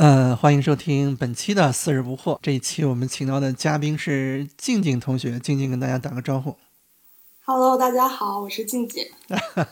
[0.00, 2.38] 呃，欢迎收听本期的四日不惑。
[2.40, 6.56] 这一期我们请到的嘉宾是静静同学，静静跟大家打个招呼。
[7.44, 9.04] Hello，大家好，我是静静。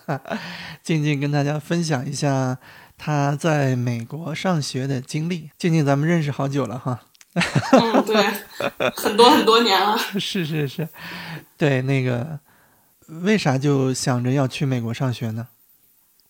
[0.85, 2.59] 静静跟大家分享一下
[2.99, 5.49] 她在美国上学的经历。
[5.57, 7.01] 静静，咱们认识好久了哈。
[7.33, 8.23] 嗯，对，
[8.95, 9.97] 很多很多年了。
[10.21, 10.87] 是是是，
[11.57, 12.39] 对，那个
[13.23, 15.49] 为啥就想着要去美国上学呢？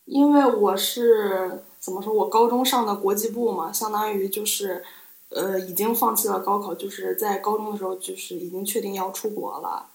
[0.04, 4.84] 因为我是怎么说，我高中上的国际部嘛，相当于就是，
[5.30, 9.86] 呃，已经放弃了高考，就是在高中的时候就是已经确定要出国了。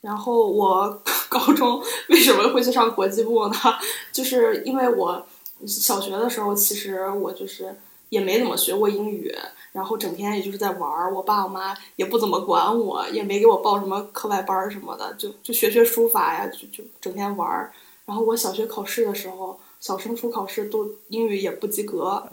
[0.00, 3.54] 然后我 高中为什么会去上国际部呢？
[4.12, 5.26] 就是因为我
[5.66, 7.74] 小学的时候，其实我就是
[8.10, 9.34] 也没怎么学过英语，
[9.72, 17.72] 然后整天也就是在玩儿，我爸我妈也不怎么管我，也没给我报什么课外班儿什么的，就就学学书法呀，就就整天玩儿。
[18.06, 22.22] 然后我小学考试的时候，小升初考试都英语也不及格。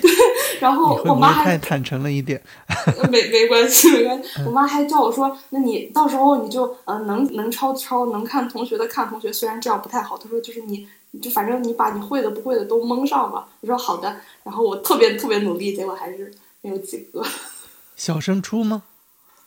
[0.00, 0.10] 对，
[0.60, 2.40] 然后我妈还太坦诚了一点？
[3.10, 4.28] 没没关系，没关系。
[4.46, 9.32] 我妈还叫我说，那你到时候你就呃能能抄抄，能看同学的看同学。
[9.32, 13.48] 虽然这样不太好，她说就是你你就反正你把你会的不会的都蒙上吧。
[13.60, 17.22] 我说好的，然后我特别特别努力，结果还是没有及格。
[17.96, 18.84] 小升初吗？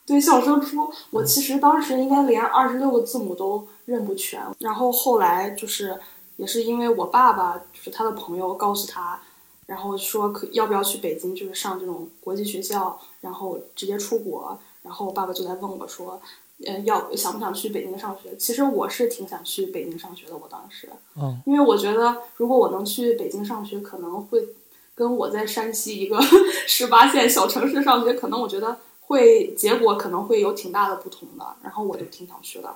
[0.05, 5.97] 对，小升初我其实当时应该连二十六个字母都认不全，然后后来就是
[6.37, 9.19] 也是因为我爸爸就是他的朋友告诉他，
[9.65, 16.21] 然后说可要不要去北京，就是上这种国际学校，然后直接出国，然后我爸爸就在问我说，
[16.65, 18.35] 呃，要想不想去北京上学？
[18.37, 24.47] 其实我是挺想去北京上学的，我当时，嗯，因为我觉得如果我能去北京上学，可能会
[24.95, 26.19] 跟我在山西一个
[26.67, 31.45] 十八线小城市上学，可能我觉得会结果可能会有挺大的不同的。
[31.61, 32.75] 然后我就挺想去的。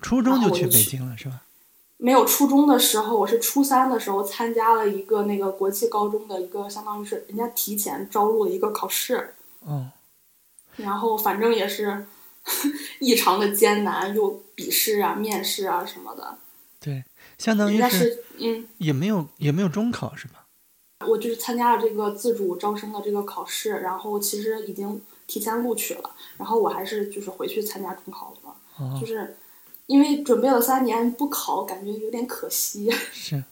[0.00, 1.42] 初中就去北京了是吧？
[2.02, 9.34] 没有初中的时候，我是初三的时候参加了一个那个国际高中的一个，相当于是人家提前招录了一个考试，
[9.66, 9.90] 嗯，
[10.76, 12.06] 然后反正也是
[13.00, 16.38] 异常的艰难，又笔试啊、面试啊什么的。
[16.80, 17.04] 对，
[17.36, 20.46] 相当于是是嗯，也没有也没有中考是吧？
[21.06, 29.36] 我就是参加了这个自主招生的这个考试，然后其实已经提前录取了，然后我还是就是回去参加中考了嘛，哦就，是
[29.90, 32.88] 因为准备了三年不考，感觉有点可惜。
[33.12, 33.42] 是，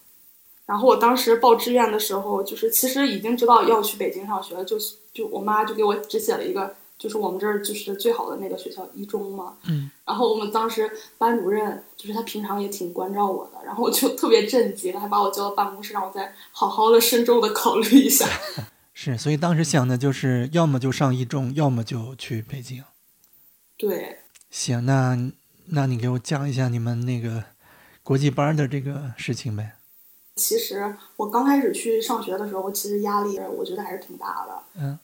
[0.66, 9.56] 然后我当时报志愿的时候，就是其实已经知道要去北京上学了，就是就我妈就给我只写了一个，就是我们这儿就是最好的那个学校一中嘛。
[9.66, 9.90] 嗯。
[10.06, 10.88] 然后我们当时
[11.18, 18.24] 班主任就是他平常也挺关照我的，然后我就特别震惊，还把我叫到办公室，让我再好好的慎重的考虑一下。
[18.94, 22.84] 是，所以当时想的就是，要么就上一中，要么就去北京。
[23.76, 24.18] 对，
[24.50, 25.16] 行，那
[25.70, 27.44] 那你给我讲一下你们那个
[28.02, 29.76] 国际班的这个事情呗。
[30.36, 34.62] 其实我刚开始去上学的时候，其实压力我觉得还是挺大的。
[34.76, 34.98] 嗯，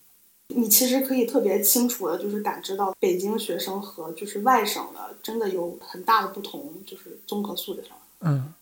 [0.48, 7.96] 你其实可以特别清楚的，就是感知到北京学生和就是外省的真的有很大的不同，就是综合素质上。
[8.20, 8.54] 嗯，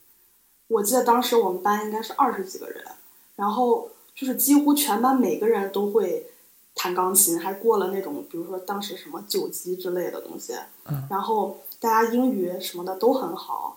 [0.69, 2.83] 我记得当时我们班应该是二十几个人，
[3.37, 6.27] 然后就是几乎全班每个人都会
[6.75, 10.55] 弹钢琴，还过了那种比如说当时什么九级之类的东西。
[10.87, 13.77] 嗯然后大家英语什么的都很好。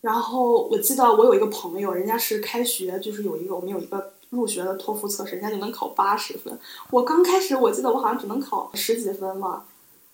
[0.00, 6.58] 然后我记得我有一个朋友，人家是开学就是有一个我们有一个入学的托福测试，人家就能考八十分。
[6.90, 9.64] 我刚开始我记得我好像只能考十几分嘛。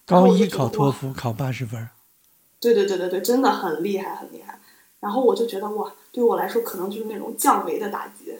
[0.04, 1.88] 高一考托福考八十分，
[2.60, 4.60] 对对对对对，真的很厉害很厉害。
[5.00, 8.34] 然后我就觉得哇，对我来说可能就是那种降维的打击。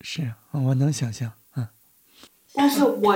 [0.00, 1.30] 是我能想象。
[1.56, 1.68] 嗯，
[2.52, 3.14] 但是我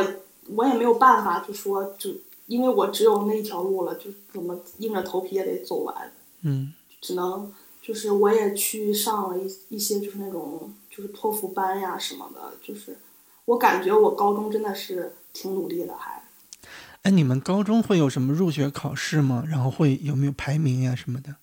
[0.54, 2.10] 我也没有办法，就说就
[2.46, 6.12] 因为我只有那一条路了，就怎么硬着头皮也得走完，
[6.42, 7.52] 嗯，只能
[7.82, 12.96] 就是我也去上了一一些就是那种就是托福班呀什么的，就是
[13.44, 16.22] 我感觉我高中真的是挺努力的还。
[17.02, 19.44] 哎，你们高中会有什么入学考试吗？
[19.48, 21.36] 然后会有没有排名呀什么的？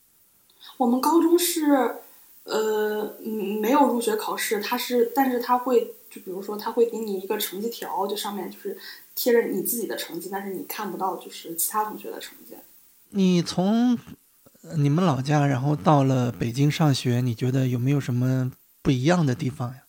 [0.77, 1.95] 我们高中是，
[2.43, 8.77] 呃，嗯，没有入学考试，它是，但是他会，就比如说，他会给你一个成绩条，就上面就是
[9.15, 12.55] 贴着你自己的成绩，但是你看不到就是其他同学的成绩。
[13.09, 13.97] 你从
[14.61, 18.51] 呃你们老家，然后到了北京上学，你觉得有没有什么
[18.81, 19.83] 不一样的地方呀？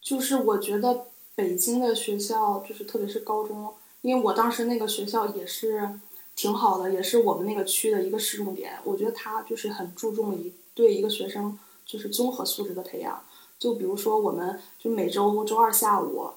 [0.00, 3.72] 就是我觉得北京的学校，就是特别是高中，
[4.02, 5.98] 因为我当时那个学校也是
[6.34, 8.74] 挺好的，也是我们那个区的一个市重点。
[8.84, 13.22] 我觉得他就是很注重一对一个学生就是综合素质的培养。
[13.58, 16.28] 就比如说，我们就每周周二下午，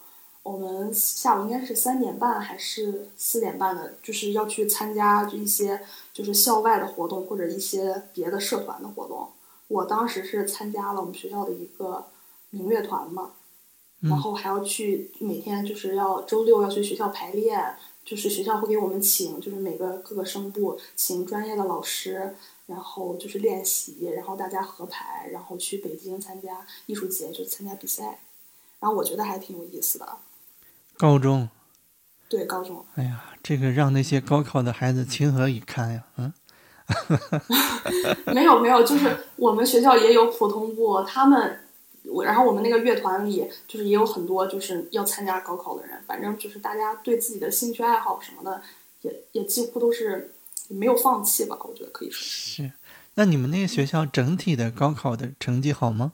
[0.46, 5.82] 我们下午应该是三点半还是四点半的，就是要去参加一些
[6.14, 9.28] 就是校外的活动或者一些别的社团的活动。
[9.68, 12.06] 我当时是参加了我们学校的一个
[12.52, 13.32] 民乐团嘛，
[14.02, 17.76] 然后还要去每天就是要周六要去学校排练，
[18.06, 22.36] 就是学校会给我们请，就是每个各个声部请专业的老师，
[22.68, 28.20] 然后就是练习，然后大家合排，然后去北京参加艺术节，就参加比赛。
[28.80, 30.08] 然后我觉得还挺有意思的。
[30.98, 31.50] 高中，
[32.30, 36.04] 对高中，哎呀，这个让那些高考的孩子情何以堪呀！
[36.18, 36.34] 嗯，
[38.34, 41.60] 没有没有，就是我们学校也有普通部，他们，
[42.06, 48.62] 我然后我们那个乐团里就是也有很多就是要参加高考的人，反正就是大家对自己的兴趣爱好什么的，
[49.02, 50.34] 也也几乎都是
[50.68, 52.72] 没有放弃吧，我觉得可以说是。
[53.16, 56.14] 那你们那个学校整体的高考的成绩好吗？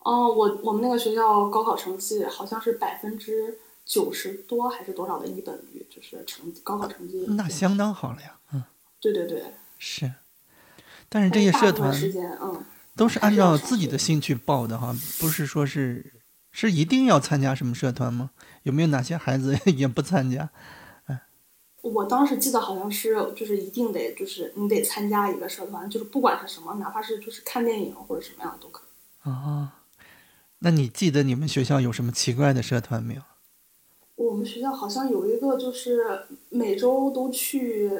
[0.00, 3.58] 哦，我我们那个学校高考成绩好像是百分之
[3.90, 7.26] 九十多还是多少的一本率，就是成高考成绩。
[7.30, 8.62] 那相当好了呀，嗯。
[9.00, 9.42] 对对对。
[9.80, 10.12] 是。
[11.08, 11.92] 但是这些社团，
[12.40, 12.64] 嗯，
[12.94, 16.22] 都是按照自己的兴趣报的哈，不是说是
[16.52, 18.30] 是一定要参加什么社团吗？
[18.62, 20.48] 有没有哪些孩子也不参加？
[21.08, 21.18] 嗯，
[21.82, 29.28] 我当时记得好像是就是一定得就是你得参加一个社团，就是不管是什么，哪怕是就是看电影或者什么样都可以。
[29.28, 29.78] 啊。
[30.60, 33.22] 那你记得你们学校有什么奇怪的社团没有？
[34.26, 37.90] 我们学校好像有一个，就是每周都去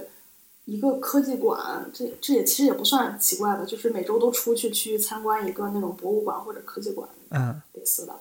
[0.66, 8.20] 一个科技馆，这这也其实也不算奇怪的，就是每周都出去去参观一个那种博物馆或者科技馆，嗯，类似的。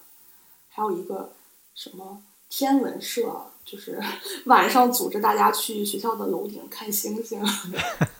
[0.70, 1.34] 还有一个
[1.76, 4.00] 什么天文社，就是
[4.46, 7.44] 晚上组织大家去学校的楼顶看星星。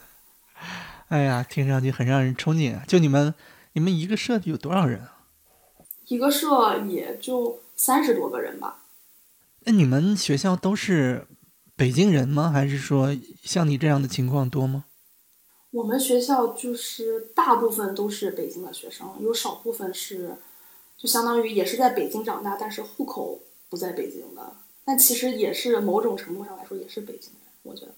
[1.08, 2.84] 哎呀，听上去很让人憧憬啊！
[2.86, 3.34] 就你们，
[3.72, 5.16] 你们一个社有多少人啊？
[6.06, 8.79] 一个社也就三十多个人吧。
[9.64, 11.26] 那你们学校都是
[11.76, 12.50] 北京人吗？
[12.50, 14.84] 还是说像你这样的情况多吗？
[15.70, 20.36] 我们学校就是大部分都是北京的学生，有少部分是
[20.98, 24.56] 就相当于也是在北京长大，但是户口不在北京的。
[24.84, 27.92] 但其实也是某种程度上来说也是北京人，我觉得。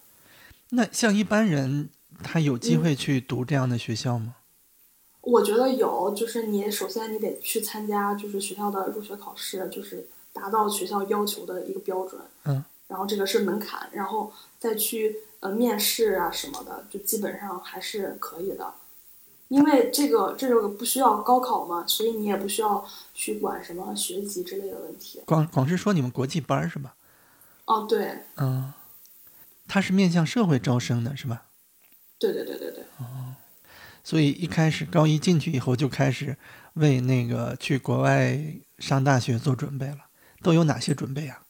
[0.71, 1.89] 那像一般人，
[2.23, 4.37] 他有机会去读这样的学校吗？
[5.23, 12.21] 我觉得有，就是你首先你得去参加，就是学校的入学考试，就是达到学校要求的一个标准。
[12.45, 12.65] 嗯。
[12.89, 18.75] 然后这个是门槛，然后再去呃面试啊什么的，就基本上还是可以的。
[19.49, 25.23] 因为这个这个不需要高考嘛，所以你也不需要去管什么学籍之类的问题。
[25.25, 26.95] 广广是说你们国际班是吧？
[27.65, 28.25] 哦，对。
[28.37, 28.73] 嗯。
[29.69, 31.45] 他是面向社会招生的是吧？
[32.19, 32.85] 对对对对对。
[32.99, 33.35] 哦。
[34.05, 36.37] 所以一开始高一进去以后就开始
[36.75, 38.39] 为那个去国外
[38.79, 39.99] 上大学做准备了，
[40.43, 41.43] 都有哪些准备啊？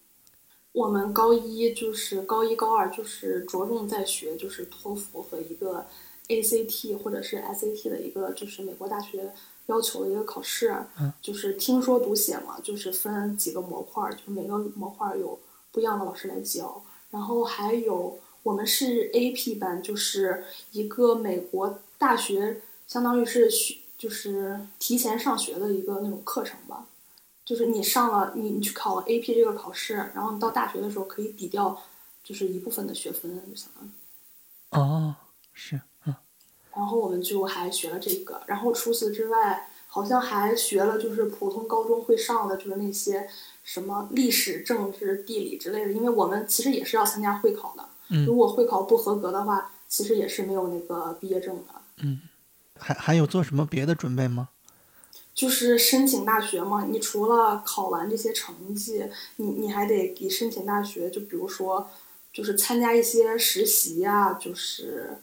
[0.73, 5.85] 我们高一就是高一高二就是着重在学就是托福和一个
[6.29, 9.33] ACT 或者是 SAT 的一个就是美国大学
[9.67, 10.75] 要求的一个考试，
[11.21, 15.38] 就是听说读写嘛，就是分几个模块，就每个模块有
[15.71, 21.79] 不一样的老师来教，然后还有我们是 AP 班，就是一个美国。
[21.99, 26.85] 大学相当于是学，就是提前上学的一个那种课程吧，
[27.44, 31.83] 就是你上了你你去考了 AP 这个考试，然后你到大学的时候可以抵掉，
[32.23, 33.91] 就是一部分的学分，就相当于。
[34.71, 35.15] 哦，
[35.53, 36.15] 是，嗯。
[36.75, 43.29] 然后我们就还学了这个，然后除此之外，好像还学了就是普通高中会上的，就是那些
[43.62, 47.87] 什么历史、政治、地理之类的，因为我们其实也是要参加会考的，
[48.25, 51.64] 如果会考不合格的话，其实也是没有那个毕业证的。
[51.99, 52.23] 嗯，
[52.78, 54.49] 还还有做什么别的准备吗？
[55.35, 59.05] 就是申请大学嘛，你除了考完这些成绩，
[59.37, 61.89] 你你还得给申请大学，就比如说，
[62.33, 65.17] 就是参加一些实习呀，就是，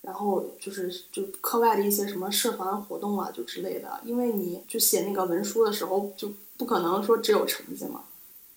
[0.00, 4.00] 然后就是就课外的一些什么社团活动啊，就之类的。
[4.02, 8.04] 因为你就写那个文书的时候，就不可能说只有成绩嘛，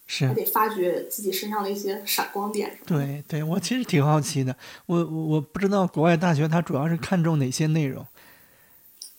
[0.07, 2.79] 是还得发掘自己身上的一些闪光点。
[2.85, 4.55] 对对，我其实挺好奇的，
[4.85, 8.05] 我我我不知道国外大学它主要是看重哪些内容。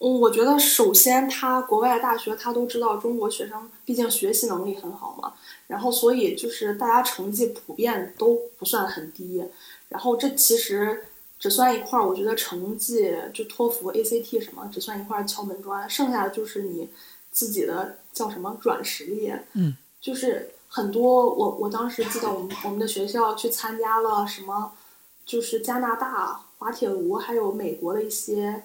[0.04, 5.32] 嗯，我觉得首先，他国外大学他都知道中国学生毕竟学习能力很好嘛，
[5.66, 9.42] 然后所以就是大家成绩普遍都不算很低，
[9.88, 11.06] 然后这其实
[11.38, 16.86] 只算一块儿，我觉得成绩就托福、ACT 什么只算一块敲门砖，剩下的就是你
[17.32, 24.72] 自己的叫什么软实力，嗯，就是很多我我当时记得我们我们的学校去参加了什么，
[25.24, 28.64] 就是加拿大滑铁卢还有美国的一些。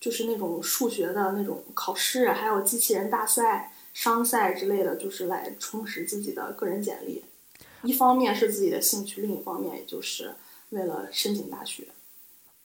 [0.00, 7.24] 就是那种数学的那种考试，还有机器人大赛、商赛之类的，就是来充实自己的个人简历。
[7.82, 10.34] 一方面是自己的兴趣，另一方面也就是
[10.70, 11.88] 为了申请大学。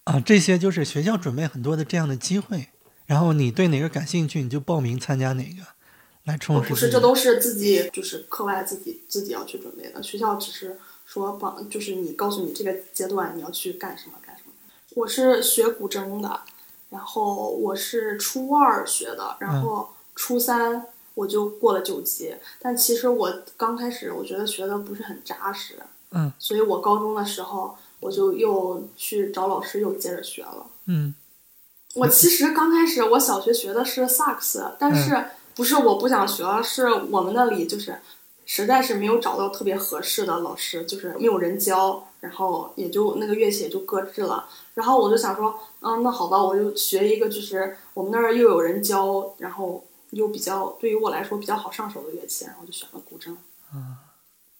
[0.05, 2.67] 啊，这些就是学校准备很多的这样的机会，
[3.05, 5.63] 然后你对哪个感兴趣，你就报名参加哪个，
[6.25, 10.03] 来充实不是，这都是自己就是课外自己自己要去准备的。
[10.03, 14.51] 学校只是说帮，就是你告诉你这个阶段你要去干什么干什么。
[14.95, 16.41] 我是学古筝的，
[16.93, 20.85] 然后我是初二学的，然后初三
[21.15, 22.33] 我就过了九级。
[22.61, 25.75] 但其实我刚开始我觉得学的不是很扎实，
[26.11, 30.67] 嗯，所以我高中的时候我就又去找老师又接着学了。
[30.85, 31.13] 嗯
[31.95, 37.99] 我其实刚开始我小学学的是萨克斯，但是不是我不想学了，是我们那里就是
[38.45, 44.47] 实在是没有找到特别合适的老师，就是没有人教，然后也就那个乐器也就搁置了。
[44.75, 53.35] 然后我就想说，嗯，那好吧，我就学一个，就是我们那儿又有人教，然后又比较对于我来说比较好上手的乐器，然后就选了古筝。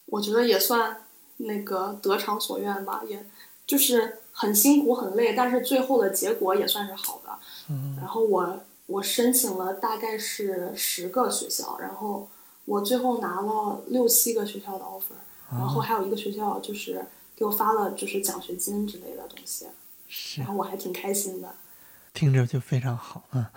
[0.07, 1.05] 我觉得也算
[1.37, 3.25] 那个得偿所愿吧，也
[3.65, 7.29] 就是很辛苦很累，但是最后的结果也算是好的。
[7.97, 12.27] 然后我我申请了大概是十个学校，然后
[12.65, 15.15] 我最后拿了六七个学校的 offer，
[15.49, 17.05] 然后还有一个学校就是
[17.35, 19.67] 给我发了就是奖学金之类的东西，
[20.07, 21.53] 是然后我还挺开心的。
[22.13, 23.51] 听着就非常好啊。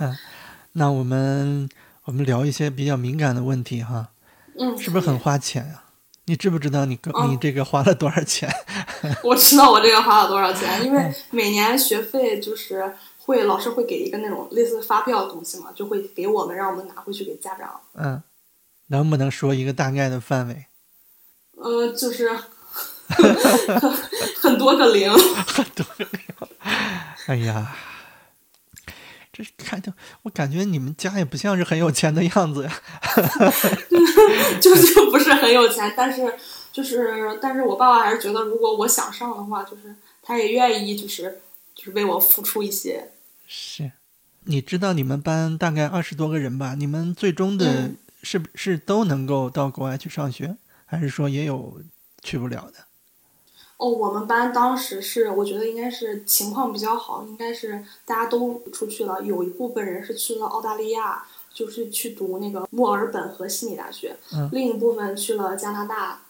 [0.00, 0.16] 嗯
[0.72, 1.68] 那我们
[2.04, 4.10] 我们聊一些比较敏感的问题哈，
[4.58, 5.82] 嗯，是不是很花钱呀、
[6.26, 8.48] 你知不知道你个嗯你这个花了多少钱？
[9.24, 17.80] 我知道我这个花了多少钱，因为每年学费就是会老师会给一个那种类似发票的东西嘛，就会给我们让我们拿回去给家长。
[17.94, 18.22] 嗯，
[18.88, 20.66] 能不能说一个大概的范围？
[21.60, 22.30] 呃，就是
[24.40, 25.12] 很多个零。
[25.12, 26.20] 很多个零
[27.26, 27.76] 哎呀，
[29.32, 32.72] 这看着我感觉你们家也不像是很有钱的样子呀。
[34.60, 36.34] 就是不是很有钱，但是
[36.72, 41.40] 就是，但是我爸爸还是觉得，如果我想上的话，就是他也愿意，就是
[41.74, 43.10] 就是为我付出一些。
[43.46, 43.92] 是，
[44.44, 46.74] 你知道你们班大概二十多个人吧？
[46.74, 50.56] 你们最终的嗯是不是都能够到国外去上学，
[50.88, 51.80] 还是说也有
[52.22, 52.78] 去不了的？
[53.76, 66.22] 哦，我们班当时是，我觉得应该是情况比较好，应该是大家都出去了，有一部分人是去了澳大利亚，就是去读那个墨尔本和悉尼大学，嗯另一部分去了加拿大，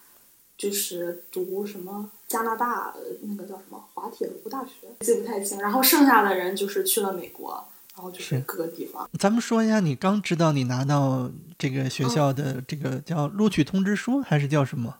[0.58, 5.58] 就是读什么加拿大呃那个叫什么滑铁卢大学，记不太清。
[5.60, 7.66] 然后剩下的人就是去了美国，
[7.98, 9.10] 然后就是是各个地方。
[9.18, 11.28] 咱们说一下，你刚知道你拿到
[11.58, 14.94] 这个学校的这个叫录取通知书，还是叫什么？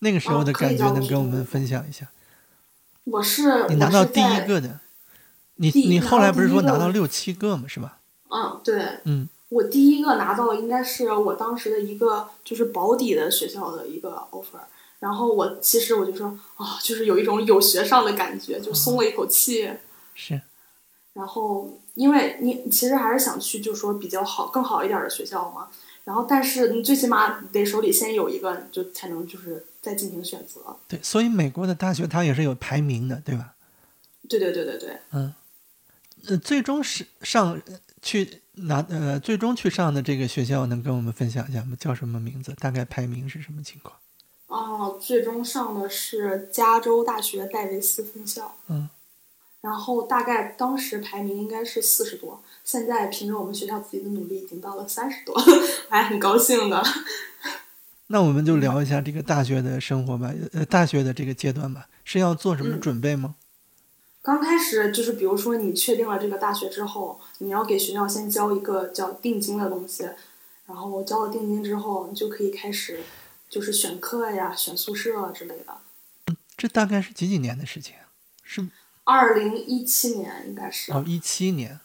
[0.00, 2.08] 那个时候的感觉，能跟我们分享一下？
[3.04, 4.80] 我是你拿到第一个的，
[5.56, 7.98] 你你后来不是说拿到六七个吗，是吧？
[8.30, 14.58] 嗯，对，嗯，我第一个拿到应该是我当时的一个就是保底的学校的一个 offer，
[14.98, 19.70] 然后我其实我就说啊、就是有一种有学上的感觉，就松了一口气。
[20.14, 20.40] 是，
[21.14, 25.68] 然后因为你其实还是想去，就是说比较好、更好一点的学校嘛。
[26.02, 30.74] 然后但是你最起码得手里先有一个，就才能就是再进行选择。
[30.88, 33.54] 对，所以美国的大学它也是有排名的，对吧？
[34.26, 34.98] 对对对对对。
[35.12, 35.34] 嗯，
[36.28, 37.60] 呃，最终是上
[38.00, 41.76] 去拿呃，最终去上的这个学校，能跟我们分享一下吗？
[41.78, 42.54] 叫什么名字？
[42.58, 43.94] 大概排名是什么情况？
[44.46, 48.56] 哦，最终上的是加州大学戴维斯分校。
[48.68, 48.88] 嗯。
[49.60, 55.34] 然后大概当时排名应该是四十多，现在凭着我们学校自己的努力，已经到了三十多，
[55.90, 56.82] 还很高兴的。
[58.06, 63.36] 那我们就聊一下这个大学的生活吧，呃，大学的这个阶段吧，是要做什么嗯准备吗？
[64.22, 70.08] 刚开始就是，比如说你确定了这个大学之后，你要给学校先交一个叫定金的东西，
[70.66, 73.00] 然后交了定金之后，你就可以开始
[73.48, 76.34] 就是选课呀、选宿舍之类的。
[76.56, 78.10] 这大概是几几年的事情啊？
[78.42, 78.66] 是
[79.04, 81.80] 二零一七年应该是，哦，一七年，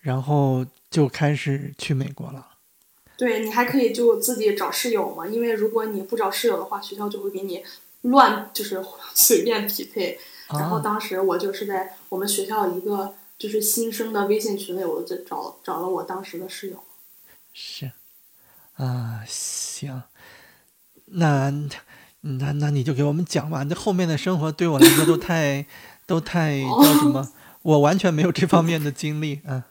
[0.00, 2.48] 然后就开始去美国了。
[3.16, 7.64] 对你还可以就自己找室友嘛，因为如果你不找室友的话，学校就会给你
[8.02, 10.18] 乱就是 随便匹配。
[10.48, 16.84] 然后啊，当时我就是在我们学校一个就是新生的微信群里，我就找找了我当时的室友。
[17.52, 17.92] 是
[18.74, 20.02] 啊，行，
[21.06, 21.50] 那
[22.20, 23.64] 那那你就给我们讲吧。
[23.64, 25.64] 这后面的生活对我来说都太
[26.06, 27.28] 都太哦叫什么？
[27.62, 29.64] 我完全没有这方面的经历啊。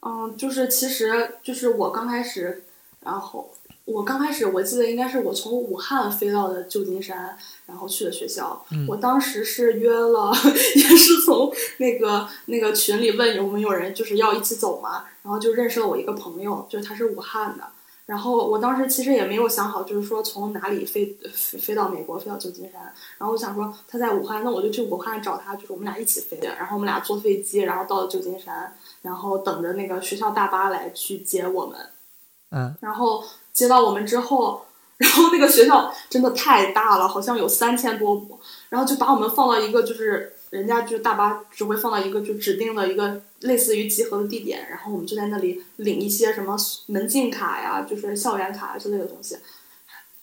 [0.00, 2.64] 嗯，就是其实就是我刚开始，
[3.00, 3.52] 然后
[3.84, 8.64] 我刚开始我记得应该是我从武汉飞到的旧金山，然后去的学校。
[8.70, 10.32] 嗯我当时是约了，
[10.74, 17.64] 也是从那个那个群里问有没有人就是要一起走嘛，然后就认识了我一个朋友，就是他是武汉的，
[18.04, 22.82] 然后我当时其实也没有想好，就是说从哪里飞飞飞到美国，飞到旧金山。
[23.16, 26.38] 然后我想说他在武汉，那我就去武汉找他，就是我们俩一起飞。
[26.42, 31.78] 然后我们俩坐飞机，然后到了旧金山，然后等着那个学校大巴来去接我们。
[32.50, 34.62] 嗯，然后接到我们之后，
[34.98, 46.54] 然后那个学校真的太大了，好像有三千多亩，然后就把我们放到一个就是人家就大巴只会放到一个就指定的一个类似于集合的地点，然后我们就在那里领一些什么
[46.88, 49.38] 门禁卡呀，就是校园卡之类的东西，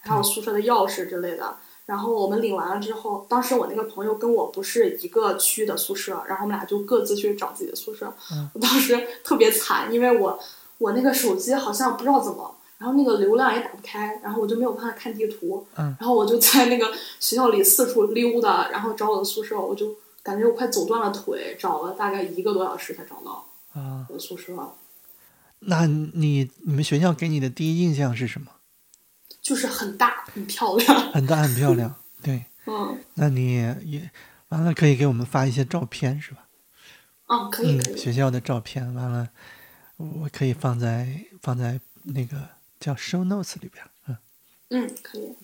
[0.02, 1.58] 还有宿舍的钥匙之类的。
[1.88, 8.14] 然后我们领完了之后，当时我那个朋友跟我不是一个区的宿舍，然后我们俩就各自去找自己的宿舍。
[8.54, 10.40] 我当时特别惨，因为我
[10.78, 15.66] 我那个手机好像不知道怎么，然后那个流量也打不开，然后我就没有办法看地图。
[15.80, 19.96] 嗯然后我就在那个学校里四处溜达，然后找我的宿舍，我就
[20.30, 23.44] 感觉我快走断了腿，找了大概一个多小时才找到
[23.74, 24.54] 啊，我的宿舍。
[25.62, 28.52] 那你你们学校给你的第一印象是什么？
[29.42, 32.46] 就是很大很漂亮，很大很漂亮，对。
[32.68, 34.12] 嗯那你也
[34.50, 36.46] 完了，可以给我们发一些照片是吧？
[37.28, 39.30] 嗯，可以可嗯，以，学校的照片，完了，
[39.98, 42.48] 我可以放在放在那个
[42.80, 43.84] 叫 show notes 里边。
[44.08, 44.18] 嗯，
[44.70, 45.36] 嗯可以。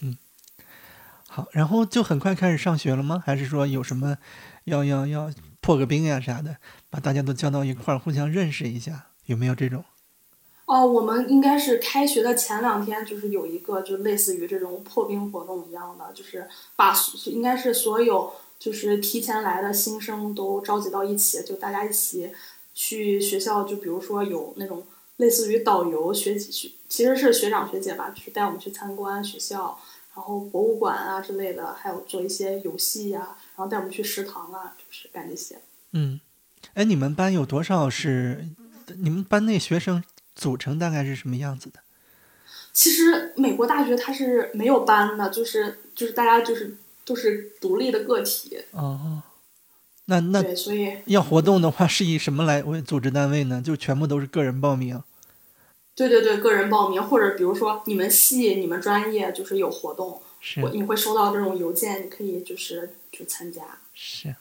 [1.35, 3.21] 好，然后就很快开始上学了吗？
[3.25, 4.15] 还是说有什么
[4.63, 6.55] 要要要破个冰呀啥的，
[6.89, 9.83] 把大家都叫到一块儿，互相认识一下，有没有这种？
[10.63, 22.31] 哦，我们应该是开学的前两天，就是有一个就类似于这种破冰活动一样的，就是把应该是所有就是提前来的新生都召集到一起，就大家一起
[22.73, 24.81] 去学校，就比如说有那种
[25.17, 29.77] 类似于导游学学，其实是学长学姐吧，就是带我们去参观学校，
[30.15, 35.59] 然后博物馆啊之类的，还有做一些游戏呀、然后带我们去食堂啊，就是干这些。
[35.91, 36.19] 嗯，
[36.73, 38.47] 哎，你们班有多少是？
[38.97, 40.03] 你们班内学生
[40.35, 41.79] 组成大概是什么样子的？
[42.71, 49.23] 其实美国大学它是没有班的，就是就是大家就是都是独立的个体，哦，
[50.05, 53.59] 那那对，所以要活动的话，是以什么来为组织单位呢？
[53.59, 55.01] 就全部都是个人报名。
[55.95, 63.61] 对对对，个人报名或者比如说你们系、你们专业就是有活动，是我你会收到这种邮件，你可以就是去参加。
[63.93, 64.35] 是，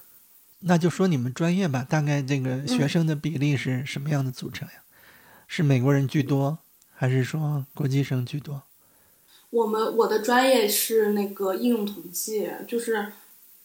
[0.61, 4.75] 那就说你们专业吧，大概这个学生的比例是什么样的组成呀？
[5.47, 6.59] 是美国人居多，
[6.93, 8.62] 还是说国际生居多？
[9.51, 13.12] 我们我的专业是那个应用统计，就是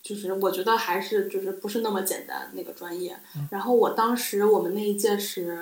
[0.04, 3.18] 就是我觉得还是就是不是那么简单那个专业。
[3.50, 5.60] 然后我当时我们那一届是，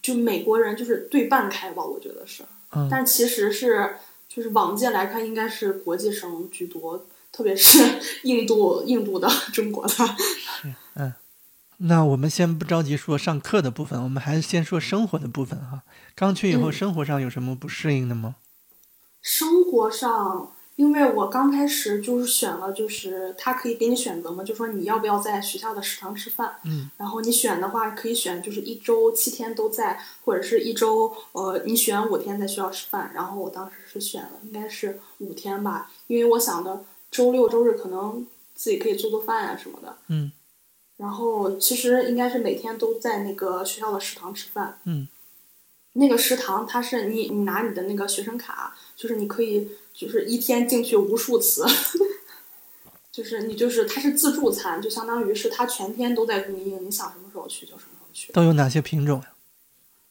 [0.00, 2.42] 就美国人就是对半开吧，我觉得是，
[2.72, 3.96] 嗯，但其实是
[4.28, 7.78] 就是往届来看应该是国际生居多，特别是
[8.24, 9.94] 印度、印度的、中国的。
[10.94, 11.12] 嗯
[11.84, 15.82] 那我们先不着急说上课的部分，我们还是先说生活的部分哈。
[16.14, 18.36] 刚去以后，嗯生活上有什么不适应的吗？
[19.20, 26.56] 生活上，因为我刚开始就是选了，就是他可以给你选择嘛，就说你要不要在学校的食堂吃饭。
[26.64, 26.90] 嗯。
[26.96, 33.12] 然后你选的话，可以选就是一周七天都在，或者是一周呃你选五天在学校吃饭。
[33.14, 39.96] 然后我当时是选了，应该是五天吧，因为我想的周六周日可能自己可以做做饭啊、什么的。
[40.08, 40.32] 嗯
[40.96, 44.80] 然后其实应该是每天都在那个学校的食堂吃饭。
[44.84, 45.06] 嗯
[45.94, 51.66] 那个食堂它是你你拿你的那个学生卡，就是你可以就是一天进去无数次，
[53.12, 58.32] 就是你就是它是自助餐，就相当于是它全天都在供应，你想什么时候去就什么时候去。
[58.32, 59.28] 都有哪些品种呀？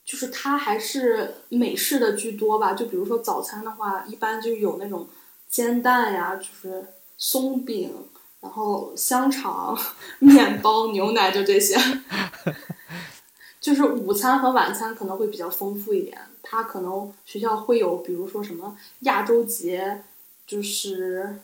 [0.03, 5.07] 就是它还是美式的居多吧，就比如说早餐的话，一般就有那种
[5.49, 6.85] 煎蛋呀，就是
[7.17, 7.93] 松饼，
[8.39, 9.77] 然后香肠、
[10.19, 11.77] 面包、牛奶，就这些。
[13.61, 20.03] 就是午餐和晚餐可能会比较丰富一点，它可能学校会有，比如说什么亚洲节，
[20.45, 21.39] 就是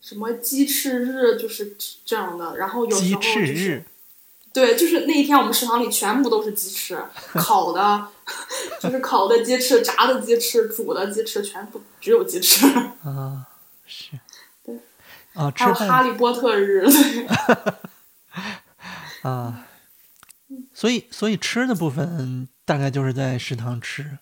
[0.00, 2.56] 什么鸡翅日，就是这样的。
[2.56, 3.20] 然后有时鸡候
[4.52, 6.96] 对，就是那一天我们食堂里全部都是鸡翅，
[7.32, 8.08] 烤的，
[8.80, 12.64] 就是烤的鸡翅、炸的鸡翅、煮的鸡翅，全部只有鸡翅。
[13.02, 13.46] 啊，
[13.84, 14.12] 是。
[14.64, 14.78] 对。
[15.32, 17.26] 啊，吃还有哈利波特日，对
[19.28, 19.66] 啊，
[20.72, 24.18] 所以所以吃的部分大概就是在食堂吃，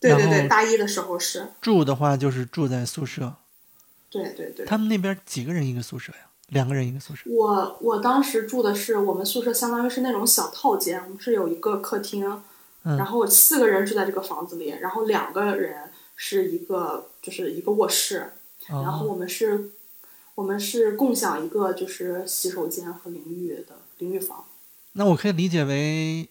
[0.00, 3.34] 对对对，大一的时候是，住的话就是住在宿舍。
[4.10, 4.64] 对对对。
[4.64, 6.18] 他们那边几个人一个宿舍呀？
[6.48, 7.22] 两个人一个宿舍。
[7.28, 12.24] 我我当时住的是我们宿舍，相当于是那种小套间，我们是有一个客厅，
[12.84, 18.32] 嗯然后四个人住在这个房子里，然后两个人是一个就是一个卧室，
[18.68, 19.70] 然后哦，我们是，
[20.36, 24.44] 我们是共享一个就是洗手间和淋浴的淋浴房。
[24.92, 26.28] 那我可以理解为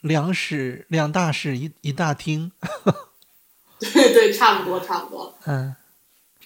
[0.00, 2.52] 两室两大室一一大厅。
[3.78, 5.34] 对对，差不多差不多。
[5.44, 5.74] 嗯，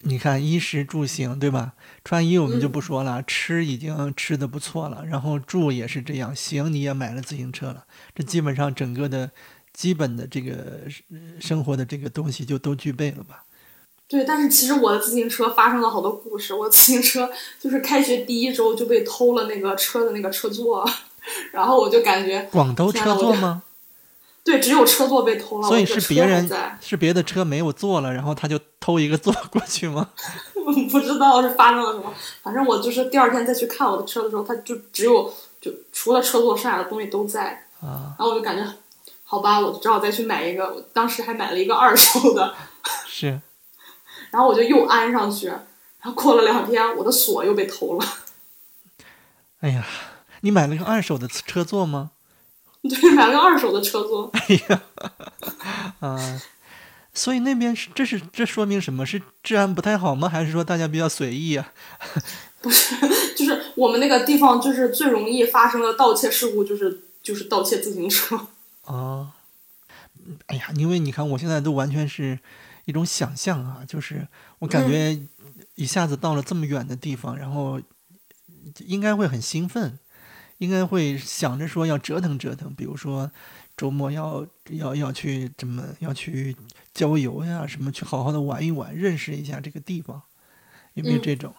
[0.01, 1.75] 你看衣食住行，对吧？
[2.05, 7.85] 穿衣我们就不说了，吃已经吃的不错了，然后住也是这样，行你也买了自行车了，
[8.15, 9.31] 这基本上整个的
[9.73, 10.81] 基本的这个
[11.41, 13.45] 生活的这个东西就都具备了吧？
[14.09, 16.53] 对，但是其实我的自行车发生了好多故事。
[16.53, 20.85] 我自行车就是开学第一周就被偷了那个车的那个车座，
[21.53, 23.63] 然后我就感觉广州车座吗？
[24.43, 30.09] 对，只有车座被偷了，所以是别人是别的车没有座了，然后他就偷一个座过去吗？
[30.91, 38.17] 不知道是发生了什么，反正我就是第二天再去看我的车的时候，他就只有就除了车座，剩下的东西都在啊。
[38.19, 38.67] 然后我就感觉，
[39.25, 40.65] 好吧，我只好再去买一个。
[40.65, 42.55] 我当时还买了一个二手的，
[43.07, 43.41] 是。
[44.31, 45.63] 然后我就又安上去，然
[46.03, 48.07] 后过了两天，我的锁又被偷了。
[49.61, 49.85] 哎呀，
[50.41, 52.13] 你买了个二手的车座吗？
[52.83, 54.31] 对，买了个二手的车座。
[54.33, 54.83] 哎呀，
[56.01, 56.43] 啊，
[57.13, 60.29] 所以那边是这是这说明什么是治安不太好吗？
[60.29, 61.73] 还是说大家比较随意啊？
[62.63, 62.95] 不是，
[63.37, 68.49] 就是我们那个地方就是最容易发生的盗窃事故，就是就是盗窃自行车。
[68.85, 69.33] 啊，
[70.47, 72.39] 哎呀，因为你看我现在都完全是。
[72.87, 74.27] 一种想象啊，就是
[74.59, 75.17] 我感觉
[75.77, 77.81] 一下子到了这么远的地方，然后
[78.79, 79.97] 应该会很兴奋，
[80.61, 83.31] 应该会想着说要折腾折腾，比如说
[83.77, 86.55] 周末要要要去怎么要去
[86.93, 90.23] 郊游呀，什么去好好的玩一玩，认识一下这个地方，
[90.93, 91.55] 有没有这种？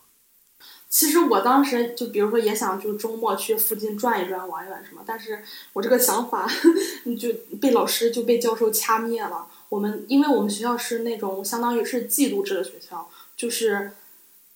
[0.87, 5.41] 其实我当时就比如说也想就周末去附近转一转玩一玩什么，但是
[5.73, 6.47] 我这个想法
[7.19, 9.47] 就被老师就被教授掐灭了。
[9.69, 13.93] 我们因为我们学校是那种相当于是季度制的学校，就是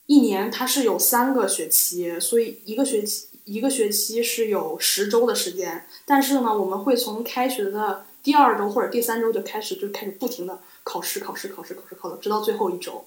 [0.05, 5.87] 一年它是有三个学期，所以一个学期一个学期是有十周的时间。
[6.05, 13.05] 但是呢，我们会从开学的第二周或者第三周就开始就开始不停的考试，考试，考试，考试，考试，直到最后一周。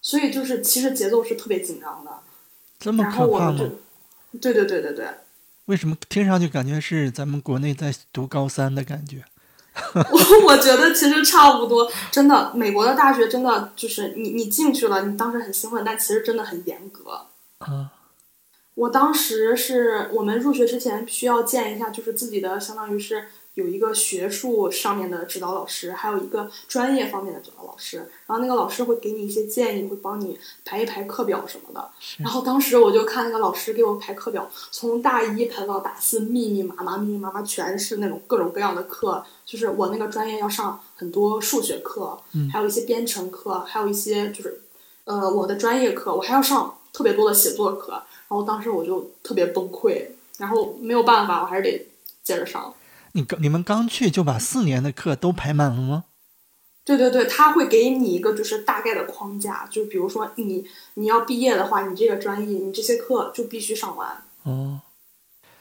[0.00, 2.10] 所以就是其实节奏是特别紧张的。
[2.78, 3.58] 这么可怕吗？
[4.40, 5.06] 对对对对对。
[5.66, 9.24] 为什么听上去感觉是咱们国内在读高三的感觉？
[9.94, 10.02] 我
[10.52, 17.26] 我觉得其实差不多，真的，美国的大学真的就是你你进去了，你当时很兴奋，但其实真的很严格。
[17.58, 17.90] 啊，
[18.74, 23.26] 我当时是我们入学之前需要见一下，就是自己的相当于是。
[23.54, 31.90] 有一个学术上面的指导老师，还有一个专业方面的指导老师，然后那个老师会给你一些建议，会帮你排一排课表什么的。
[32.16, 39.22] 然后当时我就看那个老师给我排课表，从大一排到大四，密密麻麻，密密麻麻全是那种各种各样的课。
[39.44, 42.18] 就是我那个专业要上很多数学课，
[42.50, 44.62] 还有一些编程课，还有一些就是，
[45.04, 48.02] 呃，我的专业课，我还要上特别多的写作课。
[48.32, 50.06] 然后当时我就特别崩溃，
[50.38, 51.86] 然后没有办法，我还是得
[52.22, 52.72] 接着上。
[53.12, 56.04] 你刚你们刚去就把四年的课都排满了吗？
[56.82, 64.24] 对对对，他会给你一个就是大概的框架，就比如说你你要毕业的话，你这个专业你这些课就必须上完。
[64.44, 64.80] 哦。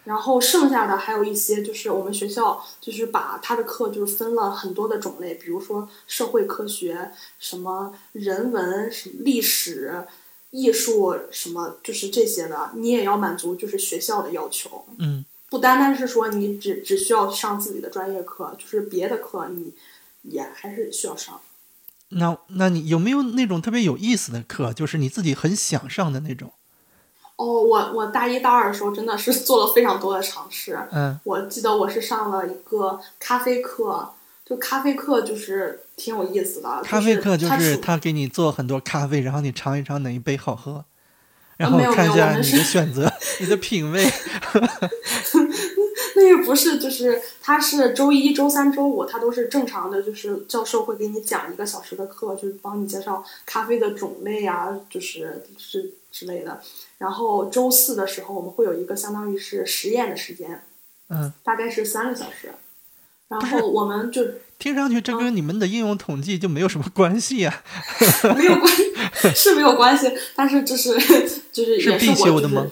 [0.06, 10.08] 然后剩下的还有一些就是我们学校就是把他的课就是分了很多的种类，比如说社会科学、什么人文、什么历史、
[10.52, 14.86] 艺术什么，就是这些的，你也要满足就是学校的要求。
[15.00, 15.26] 嗯。
[15.50, 19.74] 不单单是说你只只需要上自己的专业课，就是别的课你
[20.22, 21.42] 也还是需要上。
[22.08, 26.54] 那那你有没有那种特别有意思的课，就是你自己很想上的那种？
[27.36, 30.80] 哦，我我大一大二的时候真的是 做了非常多的尝试。
[30.94, 34.14] 嗯，我记得我是上了一个咖啡课，
[34.52, 36.82] 就咖啡课就是挺有意思的。
[36.84, 40.84] 咖啡课就是他给你做很多咖啡，然后你尝一尝哪一杯好喝。
[41.56, 43.10] 然后看一下你的选择，
[43.40, 44.04] 你的品味。
[46.18, 56.60] 那个不是，就是他是周一周三周五，他都是正常的，就是教授会给你讲一个小时的课，就是帮你介绍咖啡的种类啊，就是是之类的。
[56.98, 60.62] 然后周四的时候，我们会有一个相当于是实验的时间，
[61.10, 62.52] 嗯，大概是三个小时。
[63.32, 64.22] 然后我们就
[64.60, 67.64] 听上去这跟你们的应用统计就没有什么关系呀？
[68.38, 68.84] 没有关系，
[69.34, 70.92] 是没有关系，但是这是
[71.52, 72.68] 就是也是必修的吗？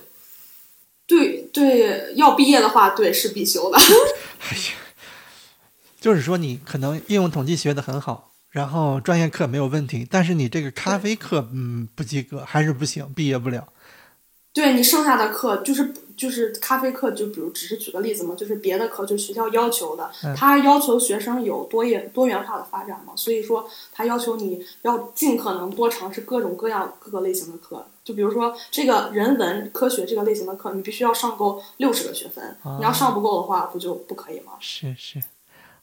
[1.08, 3.78] 对对，要毕业的话，对是必修的。
[3.78, 4.74] 哎呀，
[6.00, 13.67] 就是说你可能应用统计学的很好，然后专业课没有问题，但是你这个咖啡课嗯不及格，还是不行，毕业不了。
[14.54, 34.51] 对你剩下的课就是就是咖啡课，就比如只是举个例子嘛，就是别的课就学校要求的，他要求学生有多元多元化的发展嘛，所以说他要求你要尽可能多尝试各种各样各个类型的课，就比如说这个人文科学这个类型的课，你必须要上够六十个学分，你要上不够的话，不就不可以吗？
[34.60, 35.23] 是是，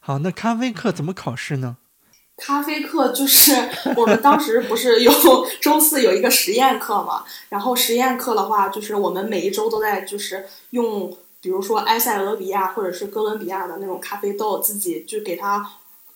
[0.01, 1.79] 好，那咖啡课怎么考试呢？
[2.37, 3.53] 咖啡课就是
[3.97, 5.13] 我们当时不是有
[5.61, 15.67] 周四有一个实验课嘛，然后实验课的话，就是我们每一周都在就是用，比如说埃塞俄比亚或者是哥伦比亚的那种咖啡豆，自己就给它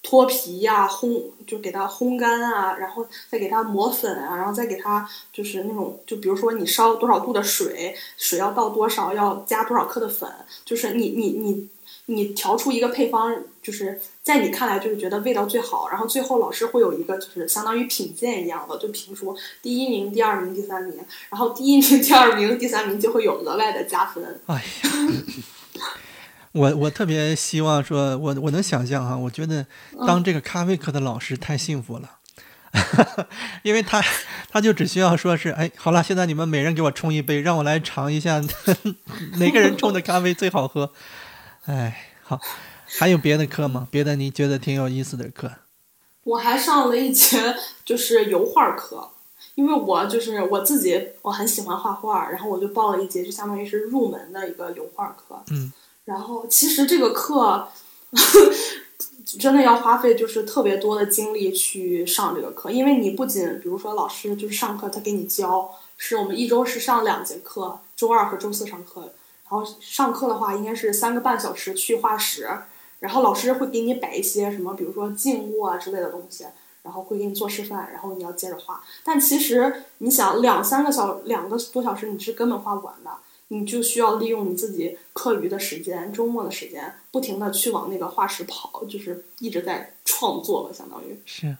[0.02, 10.30] 脱皮呀、烘，就给它烘干啊，然后再给它磨粉啊，然后再给它就是那种，就比如说你烧多少度的水，水要倒多少，要加多少克的粉，
[10.64, 11.68] 就是你你你
[12.06, 14.00] 你调出一个配方，就是
[14.32, 20.94] 在你看来就是觉得味道最好，然后最后老师会有一个就是相当于品鉴一样的，就评出第一名、第二名、第三名，
[21.28, 24.40] 然后第一名、 第二名、第三名就会有额外的加分。
[24.46, 25.82] 哎呀，
[26.52, 29.66] 我我特别希望说，我我能想象哈，我觉得
[30.06, 32.10] 当这个咖啡课的老师太幸福了，
[33.62, 34.02] 因为他
[34.50, 38.40] 他就只需要说是，哎，好了，现在你们每人给我冲一杯，让我来尝一下
[39.38, 40.92] 哪个人冲的咖啡最好喝。
[41.66, 42.40] 哎，好，
[42.98, 43.88] 还有别的课吗？
[43.90, 45.50] 别的你觉得挺有意思的课？
[46.24, 49.10] 我还上了一节就是油画课，
[49.54, 55.42] 因为我就是我自己我很喜欢画画，然后我就报了一节，就相当于是入门的一个油画课。
[55.50, 55.72] 嗯，
[56.04, 57.68] 然后其实这个课
[59.38, 72.50] 真的要花费就是特别多的精力去上这个课，因为你不仅比如说老师就是上课他给你教，是我们一周是上两节课，周二和周四上课，然后上课的话应该是三个半小时去画室，
[73.00, 76.46] 然后老师会给你摆一些什么，比如说静物啊之类的东西，
[76.82, 78.82] 然后会给你做示范，然后你要接着画。
[79.02, 83.10] 但其实你想两三个小两个多小时你是根本画不完的，
[83.48, 91.18] 你就需要利用你自己课余的时间、周末的时间，不停的去往那个画室跑，就是一直在创作吧，相当于。
[91.24, 91.56] 是，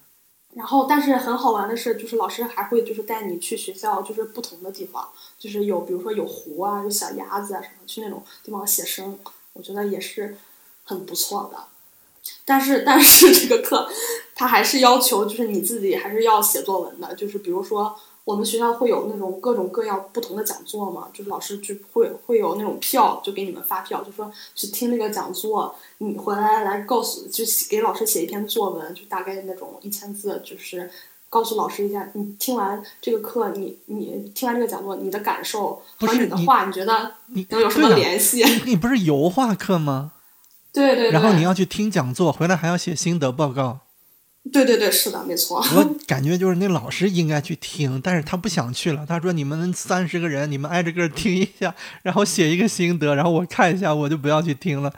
[0.55, 9.19] 然后，但是很好玩的是，就是老师还会就是带你去学校，就是不同的地方，就是有比如说有湖啊，有小鸭子啊什么，去那种地方写生，
[9.53, 10.37] 我觉得也是
[10.91, 11.57] 很不错的。
[12.45, 13.89] 但是，但是这个课，
[14.35, 30.91] 它还是要求就是你自己还是要写作文的，就是比如说我们学校会有那种各种各样不同的讲座嘛，就是老师就会会有那种票，就给你们发票，就说去听那个讲座，你回来来告诉，就给老师写一篇作文，就大概那种一千字，就是
[31.29, 38.45] 告诉老师一下，你听完这个课，你你听完这个讲座，你的感受和你你的话，你觉得你能有什么联系？
[38.67, 40.13] 你不是油画课吗？
[40.73, 43.81] 对对对，然后你要去听讲座，回来还要写心得报告。
[44.51, 45.59] 对对对，是的，没错。
[45.77, 49.05] 我感觉就是那老师应该去听，但是他不想去了。
[49.07, 54.93] 他说：“你们三十个人，你们挨着个听一下，然后写一个心得，然后我看一下，我就不要去听了。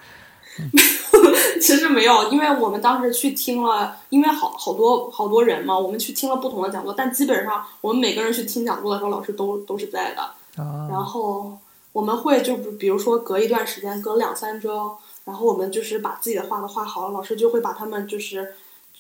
[1.61, 10.23] 其实没有，因为我们当时去听了，因为好好多好多人嘛，我们去听了不同的讲座，但基本上我们每个人去听讲座的时候，老师都都是在的。
[10.63, 11.59] 啊，然后
[11.93, 18.55] 我们会就比比如说隔一段时间，隔两三周，然后我们就是把自己的画都画好了，老师就会把他们就是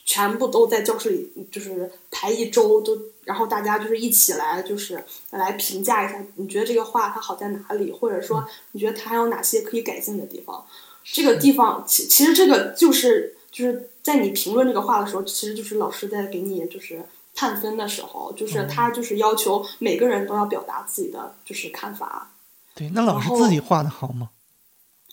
[0.05, 10.65] 全部都在教室里就是排一周，都然后大家就是一起来就是来评价一下，你觉得这个画它好在哪里，或者说你觉得它还有哪些可以改进的地方。
[11.05, 17.03] 这个地方其其实这个就是就是在你评论这个画的时候，其实就是老师在给你就是
[17.35, 22.31] 判分的时候，就是他就是要求每个人都要表达自己的就是看法。
[22.75, 24.31] 对，那老师自己画的好吗？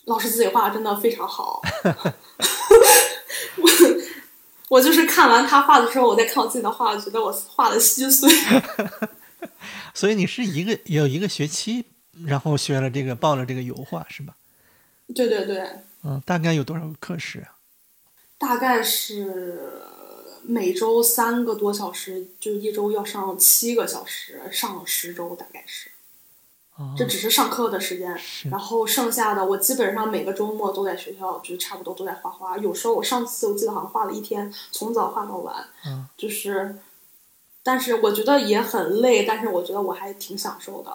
[0.04, 1.60] 老师自己画的真的非常好，
[3.58, 3.70] 我
[4.68, 8.28] 我就是看完他画的时候，我再看我自己的画，我觉得我画的稀碎。
[9.94, 11.84] 所以你是一个有一个学期，
[12.26, 14.34] 然后学了这个，报了这个油画是吧？
[15.14, 15.68] 对对对，
[16.04, 17.58] 嗯，大概有多少个课时啊？
[18.38, 19.82] 大概是
[20.42, 25.89] 每周三个多小时，就一周要上七个小时，上了十周大概是。
[26.80, 28.18] 哦，这只是上课的时间，
[28.50, 32.56] 然后剩下的我基本上每个周末都在学校，就差不多都在画画。
[32.56, 35.54] 有时候我上次我记得好像画了一天，从早画到晚，
[35.86, 36.76] 嗯就是，
[37.62, 40.90] 但是我觉得也很累，但是我觉得我还挺享受的。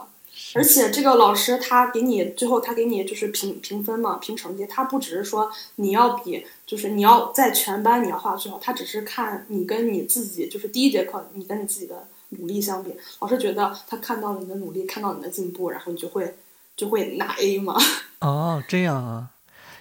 [0.54, 16.36] 而且这个老师他给你最后他给你就是评评分嘛，评成绩，他不只是说你要比就是你要在全班你要画最好，他只是看你跟你自己就是第一节课你跟你自己的努力相比，老师觉得他看到了你的努力，看到你的进步，然后你就会
[16.76, 17.76] 就会拿 A 嘛。
[18.20, 19.30] 哦，这样啊，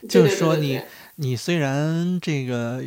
[0.09, 2.83] 就是说你对你虽然这个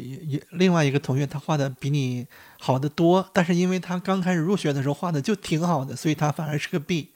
[0.51, 2.27] 另外一个同学他画的比你
[2.59, 7.09] 好的多，但是因为他刚开始入学的时候画的就挺好的，所以他反而是个 B。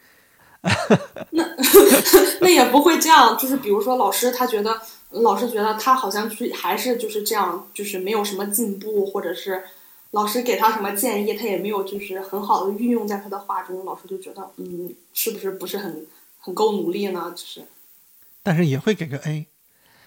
[1.31, 1.43] 那
[2.41, 9.63] 那也不会这样，就是比如说老师他觉得，老师觉得他好像就是还是就是这样，就是没有什么进步，或者是
[10.11, 16.05] 老师给他什么建议，他也没有就是很好的运用在他的画中，老师就觉得嗯，是不是不是很
[16.39, 17.31] 很够努力呢？
[17.35, 17.63] 就是
[18.43, 19.47] 但是也会给个 A，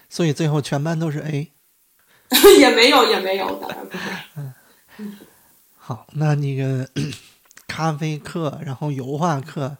[0.09, 1.51] 所以最后全班都是 A。
[2.59, 5.05] 也没有也没有，当然不会。
[5.77, 6.89] 好，那那个
[7.67, 9.77] 咖啡课，然后油画课，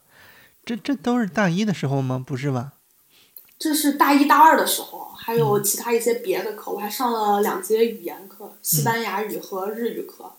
[0.63, 2.23] 这这都是大一的时候吗？
[2.23, 2.73] 不是吧？
[3.57, 10.31] 这是大一大二的时候，还有其他一些别的课，我还上了两节语言课，西班牙语和日语课。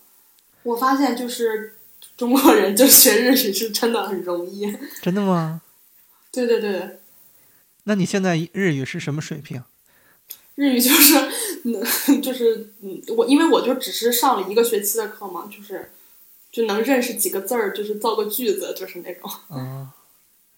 [0.63, 1.75] 我发现就是
[2.15, 4.71] 中国人就学日语是真的很容易。
[5.01, 5.61] 真的吗？
[6.31, 6.99] 对对对。
[7.85, 9.63] 那你现在日语是什么水平？
[10.55, 11.31] 日语就是，
[11.63, 15.91] 嗯，就是嗯，我因为我就只是上了一个学期的课嘛，就是
[16.51, 19.29] 就能认识几个字儿，就是造个句子，就是那种。
[19.49, 19.93] 啊，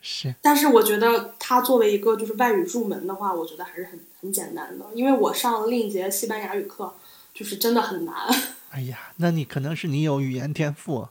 [0.01, 0.33] 是。
[0.41, 6.93] 但是我觉得它作为一个就是外语入门的话，我觉得还是很很简单的，因为我上了另一节西班牙语课，
[7.33, 8.15] 就是真的很难。
[8.71, 11.07] 哎呀，那你可能是你有语言天赋，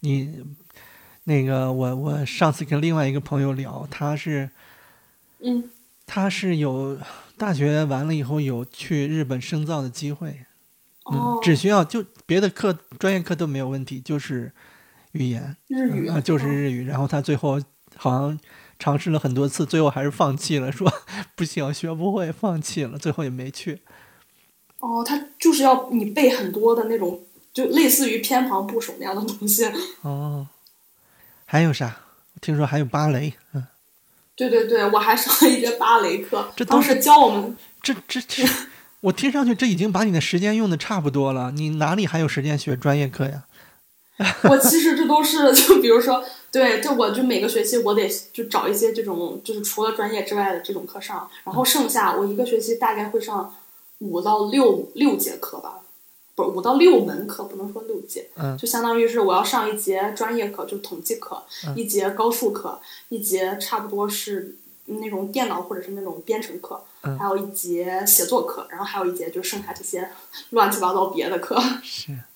[0.00, 0.44] 你
[1.24, 4.50] 那个我我上次跟另外一个朋友聊，他是。
[5.38, 5.68] 嗯，
[6.06, 6.96] 他是有
[7.36, 10.46] 大学完了以后有去日本深造的机会，
[11.12, 14.50] 嗯，只需要就别的课专业课都没有问题，就是
[15.12, 16.86] 语言日语啊，就是日语。
[16.86, 17.60] 然后他最后
[17.96, 18.38] 好像
[18.78, 20.92] 尝试了很多次，最后还是放弃了，说
[21.34, 23.82] 不行，学不会，放弃了，最后也没去。
[24.80, 29.70] 哦，他就是要你背很多的那种，就类似于偏旁部首那样的东西。
[30.02, 30.46] 哦，
[31.44, 31.96] 还有啥？
[32.40, 33.66] 听说还有芭蕾，嗯。
[34.36, 37.56] 对对对，我还上了一节芭蕾课，这都是教我们。
[37.80, 38.46] 这这这，
[39.00, 43.45] 我听上去这已经把你的时间用的差不多了，你哪里还有时间学专业课呀？
[44.48, 53.54] 我其实这都是，就比如说，对，就我就每个学期我得就找一些这种，就是除了专业之外的这种课上，然后剩下我一个学期大概会上
[53.98, 55.80] 五到六六节课吧。
[56.34, 61.42] 不是五到六门课，不能说六节，就相当于是我要上一节专业课，就统计课，
[61.74, 66.84] 一节高数课，一节差不多是那种电脑或者是那种编程课，
[67.18, 70.10] 还有一节写作课，然后还有一节就剩下这些
[70.50, 71.58] 乱七八糟别的课。
[71.82, 72.12] 是。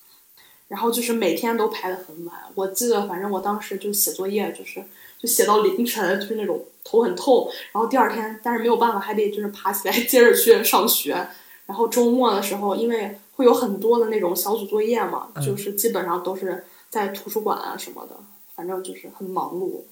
[0.71, 4.83] 然后就是每天都排的很晚，我记得反正我当时就写作业，就是
[5.19, 11.29] 就写到凌晨，就是那种头很痛，然后第二天但是没有办法，还得就是爬起来 接着去上学，
[11.67, 13.19] 然后周末的时候因为。
[13.41, 18.15] 会有很多的那种小组作业嘛，就是基本上都是在图书馆啊什么的，
[18.55, 19.85] 反正就是很忙碌。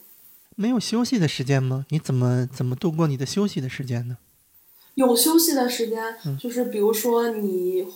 [0.54, 1.86] 没有休息的时间吗？
[1.88, 4.18] 你怎么怎么度过你的休息的时间呢？
[4.96, 7.86] 有休息的时间，就是比如说你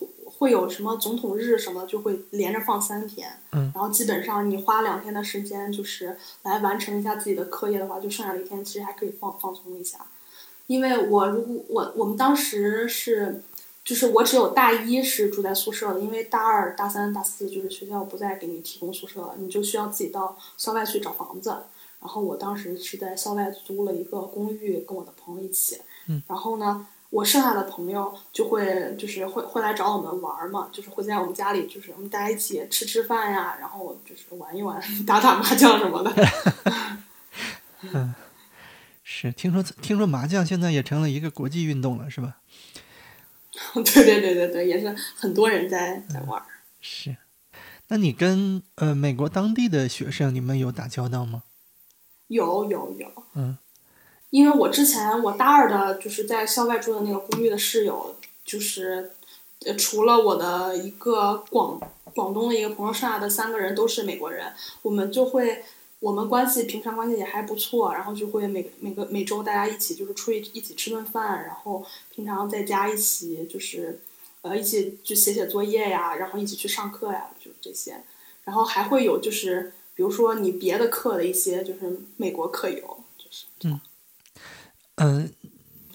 [0.42, 3.28] 会有什么总统日什么，就会连着放三天。
[3.52, 3.70] 嗯。
[3.72, 10.04] 然后基本上你花两天的时间，就是来完成一下自己的课业的话，就剩下的一天其实还可以放放松一下。
[10.66, 13.42] 因为我如果我我们当时是。
[13.84, 21.50] 就是我只有大一是住在宿舍的，因为大二、大三、大四就是学校不再给你提供宿舍了，你就需要自己到校外去找房子。
[22.00, 25.80] 然后我当时是在校外租了一个公寓，跟我的朋友一起。
[26.06, 26.22] 嗯。
[26.28, 36.10] 然后呢，我剩下的朋友就会就是会会来找我们玩嘛，就是会在我们家里，就是我们大家一起吃吃饭呀，然后就是玩一玩、打打麻将什么的。
[37.92, 38.14] 嗯，
[39.04, 42.38] 是听说听说麻将现在也成了一个国际运动了，是吧？
[43.74, 46.42] 对对对对对，也是很多人在在玩。
[46.80, 47.14] 是，
[47.88, 51.42] 那你跟呃美国当地的学生，你们有打交道吗？
[52.28, 53.12] 有有有。
[53.34, 53.58] 嗯，
[54.32, 59.12] 因为我之前我大二的就是在校外住的那个公寓的室友，就是
[59.64, 61.78] 呃除了我的一个广
[62.14, 65.62] 广东的一个朋友，剩下的三个人都是美国人，我们就会。
[66.02, 74.00] 我们关系平常关系也还不错，然后就会每每个每周大家一起就是出去一起吃顿饭，然后平常在家一起就是，
[74.40, 78.02] 呃一起就写写作业呀，然后一起去上课呀，就这些，
[78.42, 83.80] 然后还会有就是比如说你别的课的一些就是美国课友，就是嗯
[84.96, 85.32] 嗯，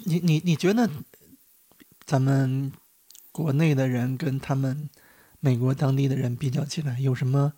[0.05, 0.89] 你你你觉得
[2.05, 2.71] 咱们
[3.31, 4.89] 国内的人跟他们
[5.39, 7.53] 美国当地的人比较起来有什么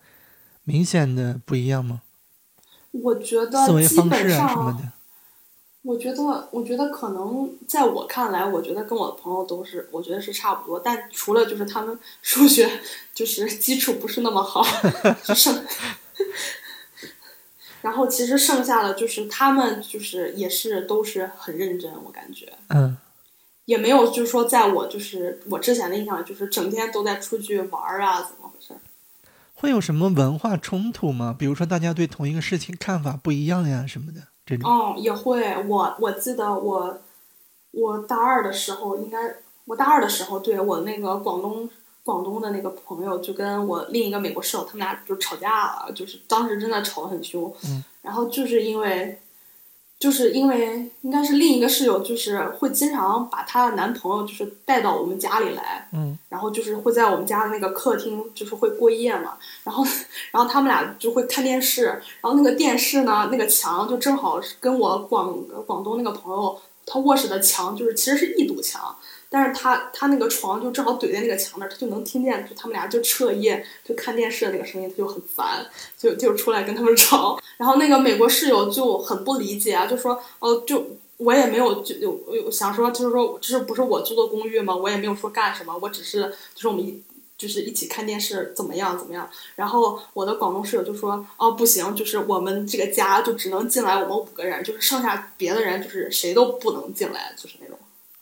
[0.64, 2.02] 明显的不一样吗？
[2.92, 4.92] 我觉得思维方式啊什么的，
[5.84, 10.80] 我觉得，我觉得可能在我看来，我觉得跟我的朋友都是，我觉得是差不多。
[10.80, 12.68] 但除了就是他们数学
[13.14, 14.64] 就是基础不是那么好，
[15.36, 15.64] 剩，
[17.82, 22.98] 然后其实剩下的就是他们就是也是都是很认真，我感觉，嗯，
[23.66, 28.74] 也没有就是说在我就是我之前的印象就是整天都在出去玩啊，怎么回事？
[29.54, 31.36] 会有什么文化冲突吗？
[31.38, 34.70] 比如说大家对同一个事情看法不一样呀，什么的这种。
[34.70, 35.56] 哦，也会。
[35.68, 37.02] 我我记得我
[37.72, 39.18] 我大二的时候，应该
[39.66, 41.70] 我大二的时候，对我那个广东
[42.10, 47.54] 广东的那个朋友，就跟我另一个美国室友，他们俩就吵架了，就是当时真的吵得很凶。
[47.66, 47.84] 嗯。
[48.02, 49.20] 然后就是因为
[50.00, 59.84] 就是因为应该是另一个室友，就是会经常把她的男朋友就是带到我们家里来，嗯，然后就是会在我们家的那个客厅就是会过夜嘛，然后
[60.32, 61.84] 然后他们俩就会看电视，
[62.22, 65.36] 然后那个电视呢那个墙就正好是跟我广
[65.68, 68.96] 广东那个朋友他卧室的墙就是其实是一堵墙。
[69.32, 75.64] 但是他他那个床就正好怼在那个墙那儿，他就能听见，就他们俩就彻夜就看电视的那个声音，他就很烦，
[75.98, 77.40] 就就出来跟他们吵。
[77.58, 84.76] 然后那个美国室友就很不理解啊，就说哦，就我也没有就有有想说，就是说这不是我租的公寓吗？
[84.76, 86.24] 我也没有说干什么，我只是
[86.56, 87.00] 就是我们一
[87.38, 89.30] 就是一起看电视怎么样怎么样。
[89.56, 97.78] 然后我的广东室友就说哦不行，就是我们这个家就只能进来我们五个人，就是剩下别的人就是谁都不能进来，就是那种。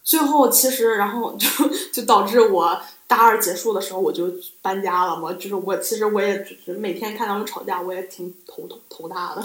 [0.08, 1.48] 最后其实，然后就
[1.92, 5.34] 就导致我大二结束的时候我就搬家了嘛。
[5.34, 9.44] 就是我其实我也就是每天看他们吵架，我也挺头头头大的。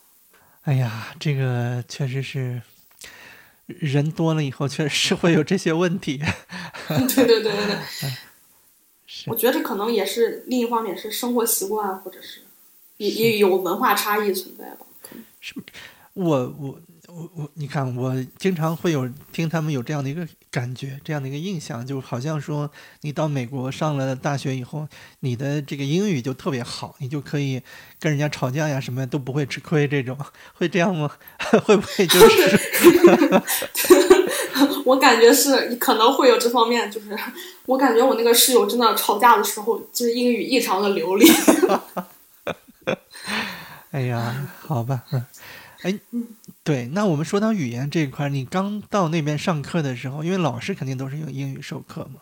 [0.64, 2.62] 哎呀，这个确实是
[3.66, 6.18] 人多了以后，确实是会有这些问题。
[6.88, 8.10] 对对对对对，
[9.06, 12.40] 是我觉得这可能也是另一方面是生活习惯，或者是
[12.96, 14.86] 也也有文化差异存在吧。
[15.02, 15.22] 可能
[16.14, 16.80] 我我
[17.12, 24.86] 我我，你看，我经常会有听他们有这样的一个感觉，这样的一个印象，就好像说你到美国上了大学以后，
[25.20, 27.60] 你的这个英语就特别好，你就可以
[27.98, 30.16] 跟人家吵架呀，什么都不会吃亏，这种
[30.54, 31.10] 会这样吗？
[31.64, 33.42] 会不会就是？
[34.86, 37.16] 我感觉是可能会有这方面，就是
[37.66, 41.26] 我感觉我那个室友真的吵架的时候，就是英语异常的流利。
[43.90, 45.24] 哎呀，好吧，嗯，
[45.82, 45.98] 哎，
[46.62, 52.20] 对，那我们说到语言这一块，你刚到那边上课的时候，因为老师肯定都是用英语授课嘛，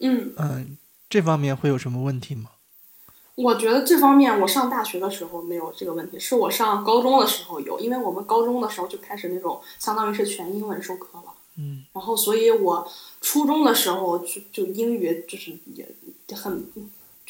[0.00, 0.76] 嗯，嗯，
[1.08, 2.50] 这方面会有什么问题吗？
[3.34, 11.32] 我觉得这方面我上大学的时候没有这个问题，是我上高中的时候有，因为我们高中的时候就开始那种相当于是全英文授课了。
[11.56, 12.86] 嗯，然后所以我
[13.22, 15.86] 初中的时候就就英语就是也
[16.36, 16.66] 很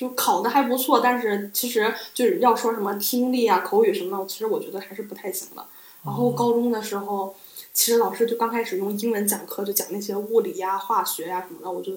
[0.03, 5.65] 就考的还不错，但是其实就是要说什么听力啊、口语什么的，其实我觉得还是不太行的。
[6.05, 7.33] 然后高中的时候，
[7.73, 11.93] 其实老师就刚开始用英文讲课，就讲那些物理呀、化学呀什么的，我就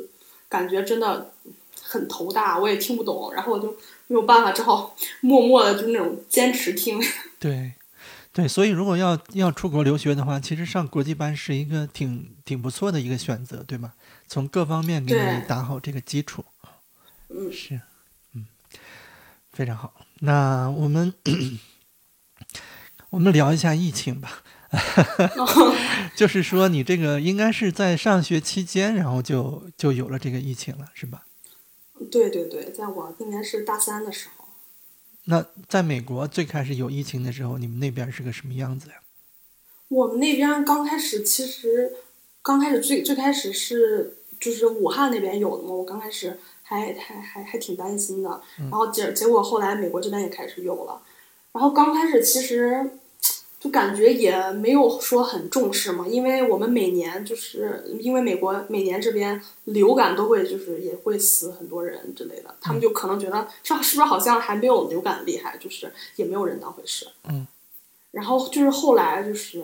[0.47, 1.31] 感觉真的
[1.81, 3.75] 很头大，我也听不懂，然后我就
[4.05, 7.01] 没有办法，只好 默默的就那种坚持听。
[7.39, 7.73] 对，
[8.31, 13.93] 对，所以如果要要出国留学的话，其实上国际班是一个挺挺不错的一个选择，对吗？
[14.27, 16.45] 从各方面给你打好这个基础。
[17.27, 17.81] 嗯是，嗯，
[19.55, 19.93] 非常好。
[20.19, 21.13] 那我们
[23.09, 24.43] 我们聊一下疫情吧。
[26.17, 31.23] 就是说，你这个应该是在上学期间，然后就就有了这个疫情了，是吧？
[32.11, 34.45] 对对对，在我应该是大三的时候。
[35.25, 38.95] 那在美国最开始有疫情的时候，你们那边是个什么样子呀？
[39.87, 41.93] 我们那边刚开始其实
[42.41, 46.37] 刚开始最最开始是就是武汉那边有的嘛，我刚开始
[46.67, 50.99] 还还还还挺担心的，然后结结果后来美国这边也开始有了，
[51.51, 52.89] 然后刚开始其实
[53.59, 67.07] 就感觉也没有说很重视嘛，因为我们每年就是因为美国每年这边流感都会就是也会死很多人之类的，他们就可能觉得这是不是好像还没有流感厉害，就是也没有人当回事。
[67.29, 67.45] 嗯。
[68.11, 69.63] 然后就是后来就是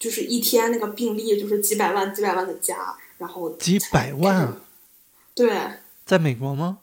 [0.00, 4.56] 就是一天那个病例就是几百万几百万的加，然后几百万啊！
[5.34, 5.56] 对
[6.04, 6.78] 在美国吗？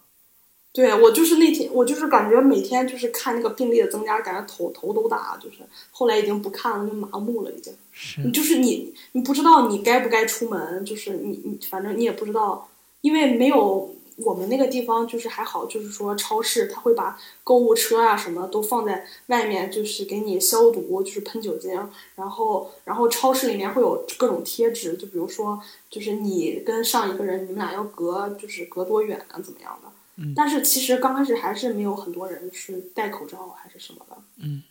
[0.74, 5.57] 对，我就是那天我就是感觉每天就是看那个病例的增加，感觉头头都大，就是
[5.91, 7.74] 后来已经不看了，就麻木了已经。
[7.91, 12.69] 是你就是你，你不知道你该不该出门，就是你你反正你也不知道，
[13.01, 13.93] 因为没有
[14.24, 21.72] 我们那个地方就是还好，就是说超市他会把购物车啊什么都放在外面，就是给你消毒，就是喷酒精，
[22.15, 29.89] 然后然后超市里面会有各种贴纸，就比如说就是你跟上一个人你们俩要隔就是隔多远啊怎么样的。
[30.36, 34.61] 但是其实刚开始还是没有很多人是戴口罩还是什么的，嗯，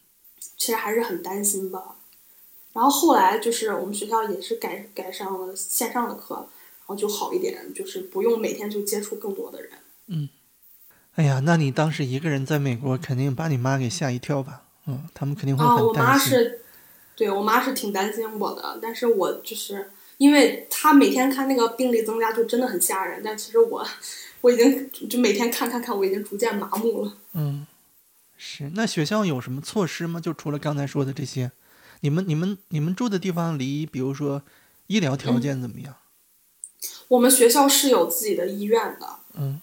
[0.57, 1.97] 其实还是很担心吧。
[2.73, 6.47] 然后后来就是我们学校也是改改上了线上的课，然
[6.91, 9.71] 后就好一点，就是不用每天就接触更多的人。
[10.09, 10.29] 嗯
[11.15, 14.63] 哎呀，那你当时一个人在美国，肯定把你妈给吓一跳吧？
[14.87, 16.03] 嗯，他们肯定会很担心。
[16.03, 16.61] 妈是，
[17.15, 23.21] 对我妈是挺担心我的，但是我就是因为她每天看那个病例增加，就真的很吓人。
[23.23, 23.87] 但其实我
[24.41, 27.13] 我已经就每天看看看，我已经逐渐麻木了。
[27.35, 27.67] 嗯，
[28.39, 28.71] 是。
[28.75, 30.21] 那学校有什么措施吗？
[30.21, 31.51] 就除了刚才说的这些，
[32.01, 34.43] 你们、你们、你们住的地方离，比如说
[34.87, 35.97] 医疗条件怎么样？
[37.11, 39.61] 我们学校是有自己的医院的，嗯，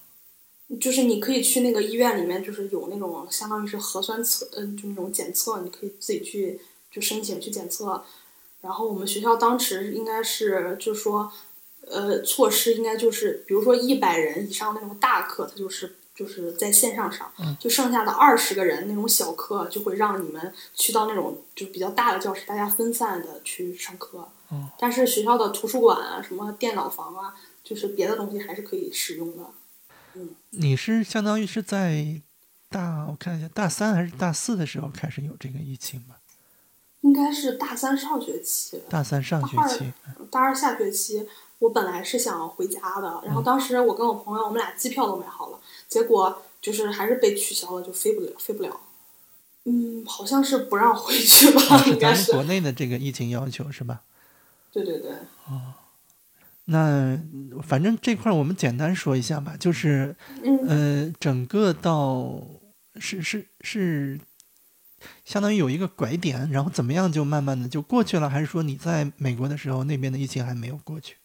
[0.82, 6.60] 就是你可以去那个医院里面，就是有那种相当于是核酸测，嗯、就那种检测，你可以自己去
[6.92, 8.04] 就就申请去检测。
[8.60, 11.32] 然后我们学校当时应该是就是说，
[11.88, 24.28] 呃，措施应该就是，比如说一百人以上那种大课，它就是就是在线上上，就剩下的二十个人那种小课，就会让你们去到那种就比较大的教室，大家分散的去上课。
[24.52, 29.44] 嗯但是学校的图书馆啊，什么电脑房啊，就是别的东西还是可以使用的。
[30.52, 32.22] 你是相当于是在
[32.70, 36.16] 大我看一下大三还是大四的时候开始有这个疫情吧？
[37.02, 39.94] 应该是大三上学期，大三上学期，
[40.32, 41.28] 大二下学期，
[41.60, 48.80] 我本来是想回家的，然后当时我跟我朋友，我们俩机票都买好了，结果就是还是被取消了，就飞不了，飞不了。
[49.66, 52.32] 嗯，好像是不让回去吧，应该是。
[52.32, 54.02] 咱们国内的这个疫情要求是吧？
[54.84, 55.12] 对对对，
[55.48, 55.74] 哦
[56.70, 57.18] 那
[57.64, 60.14] 反正这块儿我们简单说一下吧，就是
[60.44, 62.42] 嗯，呃，整个到
[63.00, 64.20] 是是是，
[65.24, 71.16] 相当于有一个拐点，然后怎么样就慢慢的就过去了，还是说你在美国的时候那边的疫情还没有过去？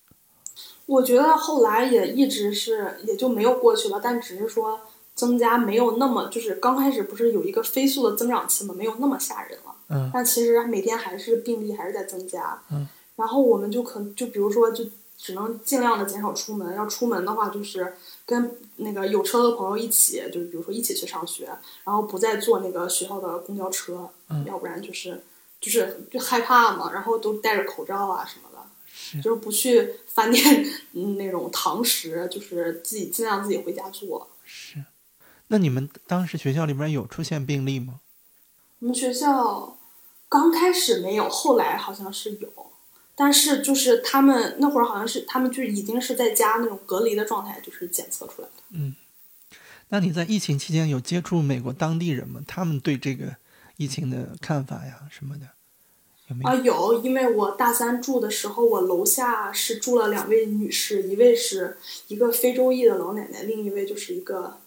[0.87, 4.81] 我觉得后来也一直是也就没有过去了，但只是说
[5.17, 9.75] 增加没有那么，就是刚开始不是有一个飞速的增长期嘛，没有那么吓人了。
[9.89, 12.63] 嗯但其实每天还是病例还是在增加。
[12.71, 12.87] 嗯。
[13.23, 14.85] 然后我们就可就比如说就
[15.16, 17.95] 只能尽量的减少出门，要出门的话就是
[18.27, 21.47] 跟那个有车的朋友一起，就是比如说一起去上学，
[21.85, 25.23] 然后不再坐那个学校的公交车，嗯要不然就是
[25.61, 28.59] 就是就害怕嘛，然后都戴着口罩啊什么的。
[28.95, 34.29] 是就是不去饭店嗯那种堂食，就是自己尽量自己回家做。
[34.45, 34.85] 是。
[35.47, 38.01] 那你们当时学校里边有出现病例吗？
[38.81, 39.79] 我们学校
[40.29, 42.49] 刚开始没有，后来好像是有，
[43.15, 48.63] 但是就是他们那会儿好像是他们就已经是在家那种隔离的状态，就是检测出来的。
[48.71, 48.95] 嗯
[49.89, 52.41] 那你在疫情期间有接触美国当地人吗？
[52.49, 53.37] 他们对这个
[53.77, 55.47] 疫情的看法呀什么的，
[56.29, 56.49] 有没有？
[56.49, 61.77] 啊，有，因为我大三住的时候，我楼下是住了两位女士，一位是
[62.09, 64.59] 一个非洲裔的老奶奶，另一位就是一个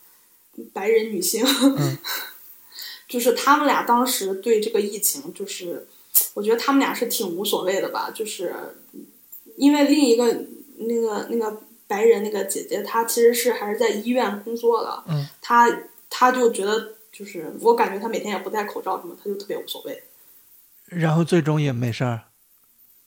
[0.72, 1.44] 白人女性。
[1.44, 1.98] 嗯
[3.10, 5.88] 就是他们俩当时对这个疫情，就是
[6.36, 8.54] 我觉得他们俩是挺无所谓的吧，就是
[9.56, 10.46] 因为另一个
[10.78, 15.68] 那个那个白人那个姐姐，她其实是还是在医院工作的，嗯她
[16.10, 20.04] 她就觉得就是我感觉她每天也不戴口罩什么，她就特别无所谓。
[20.88, 22.22] 然后最终也没事儿。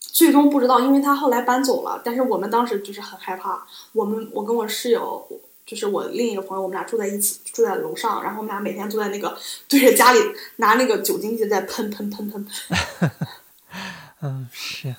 [0.01, 3.67] 最终不知道，因为她后来搬走了，但是我们当时就是很害怕。
[3.93, 5.29] 我们我跟我室友，
[5.69, 9.37] 就是我另一个朋友，我们俩住在一起，住在楼上，然后我们俩每天坐在那个
[9.69, 10.19] 对着家里
[10.57, 13.11] 拿那个酒精机在喷喷喷喷喷。
[14.23, 14.97] 嗯，是。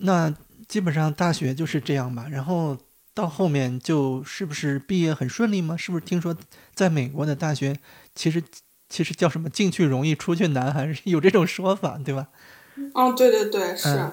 [0.00, 0.32] 那
[0.68, 2.26] 基本上大学就是这样吧。
[2.30, 2.76] 然后
[3.14, 5.74] 到后面就是不是毕业很顺利吗？
[5.74, 6.36] 是不是听说
[6.74, 7.74] 在美国的大学
[8.14, 8.42] 其实
[8.90, 12.28] 其实叫什么进去容易出去难，还是有这种说法，对吧？
[12.76, 14.12] 嗯，对对对，是、嗯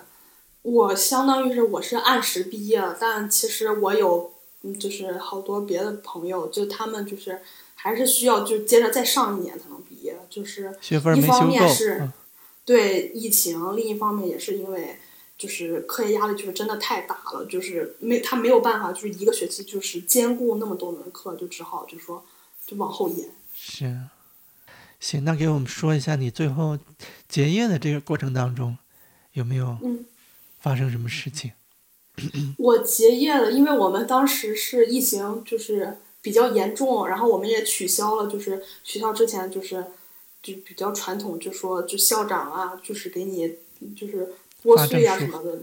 [0.65, 4.33] 我相当于是我是按时毕业了，但其实我有
[4.65, 7.39] 嗯，就是好多别的朋友，就他们就是
[7.75, 11.65] 还是需要就接着再上一年才能毕业，就是学分一方没修够。
[11.65, 12.13] 面是嗯
[12.65, 14.97] 对疫情，另一方面也是因为
[15.37, 22.25] 就是课业压力就是真的太大了，就是没他没有办法，就是一个学期就是兼顾那么多门课，就只好就说
[22.65, 23.29] 就往后延。
[23.53, 23.95] 是。
[24.99, 26.79] 行，那给我们说一下你最后
[27.29, 28.75] 结业的这个过程当中，
[29.33, 30.03] 有没有嗯
[30.59, 31.51] 发生什么事情？
[32.57, 39.85] 我结业了，因为我们当时是疫情就是比较严重，然后我们也取消了，就是学校之前就是
[40.41, 43.55] 就比较传统，就说就校长啊，就是给你
[43.95, 45.59] 就是拨穗啊发证书什么的，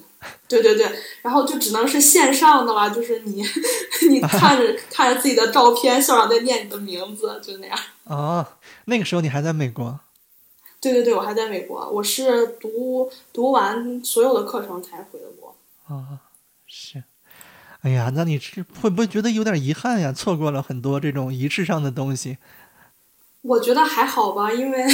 [0.47, 0.89] 对对对，
[1.23, 3.43] 然后就只能是线上的了，就是你
[4.09, 7.79] 你看着 看着自己的照片，校长在念你的名字，就那样。
[8.05, 8.47] 哦，
[8.85, 9.99] 那个时候你还在美国。
[10.81, 15.55] 对对对，我还在美国，我是读读完所有的课程才回的国。
[15.87, 16.19] 啊，
[16.75, 17.05] 是。
[17.83, 20.11] 哎呀，那你是会不会觉得有点遗憾呀？
[20.11, 22.39] 错过了很多这种仪式上的东西。
[23.43, 24.87] 我觉得还好吧，因为，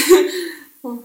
[0.83, 1.05] 嗯，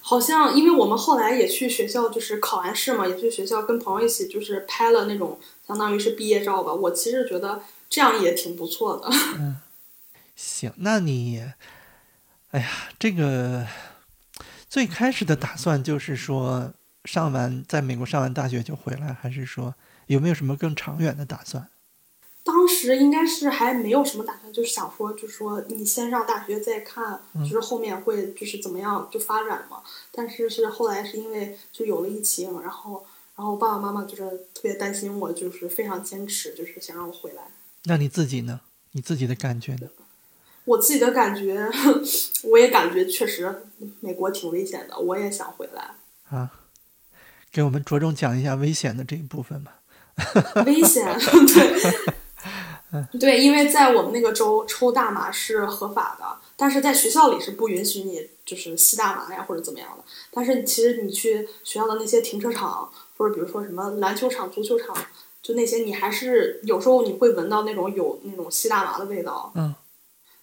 [0.00, 6.72] 好像因为我们后来也去学校，就是考完试嘛，也去学校跟朋友一起，就是拍了那种相当于是毕业照吧。
[6.72, 9.08] 我其实觉得这样也挺不错的。
[9.38, 9.58] 嗯
[10.34, 11.44] 行，那你，
[12.50, 12.68] 哎呀，
[12.98, 13.66] 这个
[14.68, 16.72] 最开始的打算就是说
[17.04, 19.74] 上完在美国上完大学就回来，还是说
[20.06, 21.68] 有没有什么更长远的打算？
[22.42, 29.82] 当时应该是还没有什么打算，就是想说，就是说你先上大学再看，就是后面会就是怎么样就发展嘛。
[30.10, 33.04] 但是是后来是因为就有了疫情，然后
[33.36, 37.42] 然后爸爸妈妈就是特别担心我，就是非常坚持，就是想让我回来。
[37.84, 38.60] 那你自己呢？
[38.92, 39.88] 你自己的感觉呢？
[40.64, 41.70] 我自己的感觉，
[42.44, 43.62] 我也感觉确实
[44.00, 45.90] 美国挺危险的，我也想回来。
[46.30, 46.50] 啊，
[47.52, 49.80] 给我们着重讲一下危险的这一部分吧。
[50.66, 51.06] 危险，
[52.90, 56.24] 对，对，因为在我们那个州抽大麻是合法的，
[56.56, 60.04] 但是在学校里是不允许你就是吸大麻呀或者怎么样的。
[60.30, 64.94] 但是其实你去学校的那些停车场，或者比如说什么篮球场、足球场，
[65.42, 69.50] 就那些你还是有时候你会闻到那种有那种吸大麻的味道。
[69.54, 69.74] 嗯，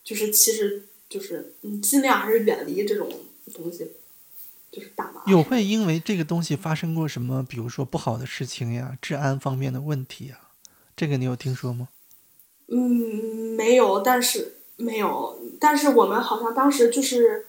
[0.03, 3.07] 就是其实就是你尽量还是远离这种
[3.53, 3.91] 东西，
[4.71, 5.21] 就是大麻。
[5.25, 10.39] 有会因为这个东西发生过什么，比如说不好的事情呀，治安方面的问题呀？
[10.95, 11.89] 这个你有听说吗？
[12.69, 17.45] 嗯，没有，但是没有，但是我们好像当时就是，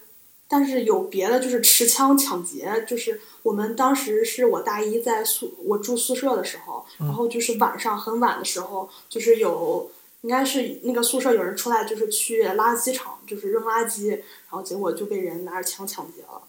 [0.47, 9.91] 但是有别的，就是持枪抢劫，就是我们当时是我大一在宿，我住宿舍的时候，然后就是晚上很晚的时候，就是有
[10.21, 16.41] 应该是那个宿舍有人出来，就是去垃圾场，就是扔垃圾，然后结果就被人拿着枪抢劫了。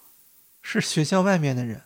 [0.70, 1.82] 是学校外面的人。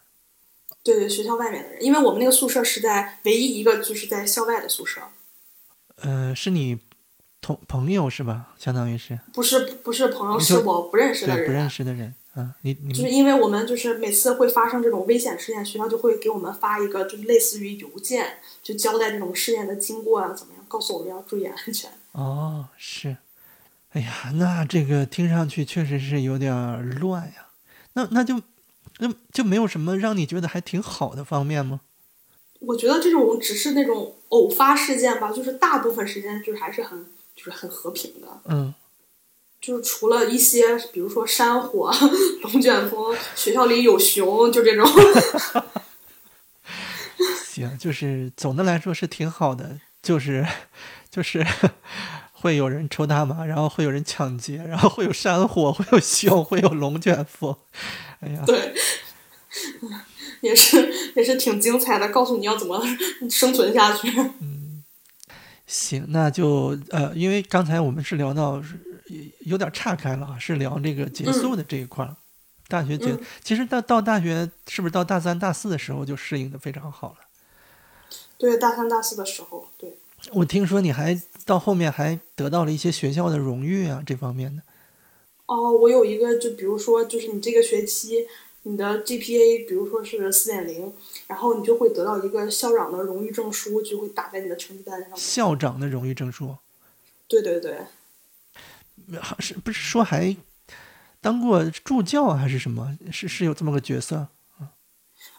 [0.84, 4.99] 对对，学校外面的人，因为我们那个宿舍是在唯一一个就是在校外的宿舍，
[6.01, 6.79] 呃，是你
[7.39, 8.53] 同朋友是吧？
[8.59, 11.38] 相当于是不是不是朋友，是我不认识的人。
[11.38, 21.89] 对不认识的人啊，你你就是因为我们就是每次会发生这种危险事件，学校就会给我们发一个就是类似于邮件，就交代这种事件的经过啊，怎么样，告诉我们要注意安全。
[22.11, 23.15] 哦是，
[23.91, 26.53] 哎呀，那这个听上去确实是有点
[26.99, 27.47] 乱呀。
[27.93, 28.41] 那那就
[28.99, 31.81] 那就没有什么让你觉得还挺好的方面吗？
[32.59, 38.73] 我觉得这种只是那种偶发事件吧，就是大部分时间就是还是很就是很和平的，嗯，
[39.59, 41.93] 就是除了一些比如说山火、
[42.43, 44.87] 龙卷风，学校里有熊，就这种。
[47.45, 50.47] 行，就是总的来说是挺好的，就是
[51.11, 51.45] 就是
[52.43, 57.55] 会有人抽大麻，然后会有人抢劫，然后会有山火， 会有熊，会有龙卷风。
[58.19, 58.73] 哎呀，对，
[60.41, 62.83] 也是也是挺精彩的，告诉你要怎么
[63.31, 64.09] 生存下去。
[64.41, 64.83] 嗯
[65.65, 68.77] 行，那就呃，因为刚才我们是聊到是
[69.45, 72.13] 有点岔开了啊，是聊这个结束的这一块儿。
[72.67, 77.19] 大学结，嗯其实到到大学是不是到大三、大四的时候就适应的非常好了？
[78.37, 79.95] 对，大三、大四的时候，对。
[80.31, 84.63] 我听说你还到后面还得到了一些学校的荣誉啊，这方面的。
[85.45, 88.25] 哦，我有一个，就比如说，就是你这个学期
[88.63, 90.93] 你的 GPA，比如说是四点零，
[91.27, 95.11] 然后你就会得到一个校长的荣誉证书，就会打在你的成绩单上。
[95.15, 96.55] 校长的荣誉证书，
[97.27, 97.79] 对对对，
[99.19, 100.35] 好是不是说还
[101.19, 102.97] 当过助教啊还是什么？
[103.11, 104.29] 是是有这么个角色？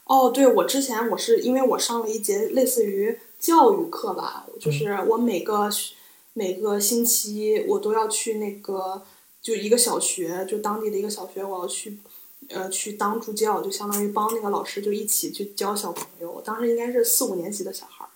[0.05, 5.69] 哦，对，我之前我是因为我上了一节类似于教育课吧，就是我每个
[6.33, 9.03] 每个星期我都要去那个
[9.43, 11.99] 就一个小学，就当地的一个小学，我要去
[12.49, 16.33] 呃去当助教，就相当于帮那个老师就一起去教小朋友。
[16.33, 18.09] 我当时应该是四五年级的小孩儿，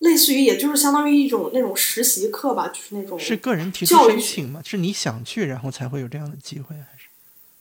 [0.00, 4.60] 类似于也就是相当于一种那种实习课吧，就是那种是个人提出教育申请吗？
[4.64, 7.06] 是你想去，然后才会有这样的机会，还是？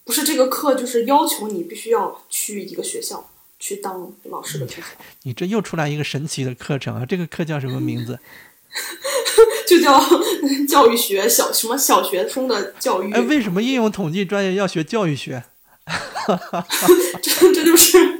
[0.03, 3.30] 不是这个课就是要求你必须要去一个学校
[3.64, 4.88] 去当老师的助教。
[5.22, 7.05] 你这又出来一个神奇的课程啊！
[7.05, 8.20] 这个课叫什么名字？
[9.66, 9.97] 就叫
[10.68, 15.45] 教育学小什么小学生的教育，哎，为什么应用统计专业要学教育学？
[17.22, 18.20] 这这就是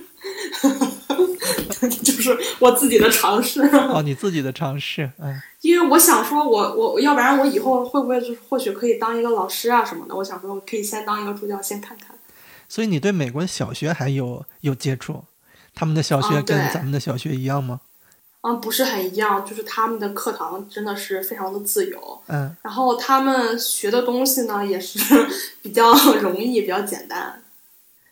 [2.02, 12.16] 就是我自己的尝试，哦，你自己的尝试，嗯，因为我想说我我要不然我以后会不会就是或许可以当一个老师啊什么的，我想说我可以先当一个助教先看看。
[12.70, 15.26] 所以你对美国的小学还有有接触？
[15.74, 17.82] 他们的小学跟咱们的小学一样吗？
[18.42, 25.00] 嗯，不是很一样，就是他们的课堂真的是非常的自由，嗯，然后他们学的东西呢也是
[25.64, 27.42] 比较 容易、比较简单。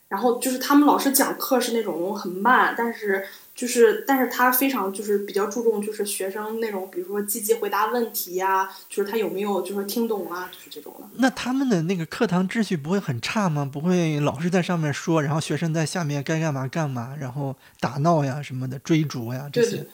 [0.08, 11.06] 然后就是他们老师讲课是那种很慢，但是就是但是他非常就是比较注重就是学生那种比如说积极回答问题呀、就是他有没有就是听懂啊，就是这种的。
[11.16, 13.68] 那他们的那个课堂秩序不会很差吗？
[13.70, 19.88] 不会老师在上面说，然后学生在下面该干嘛干嘛，然后打闹呀什么的，追逐呀这些对对。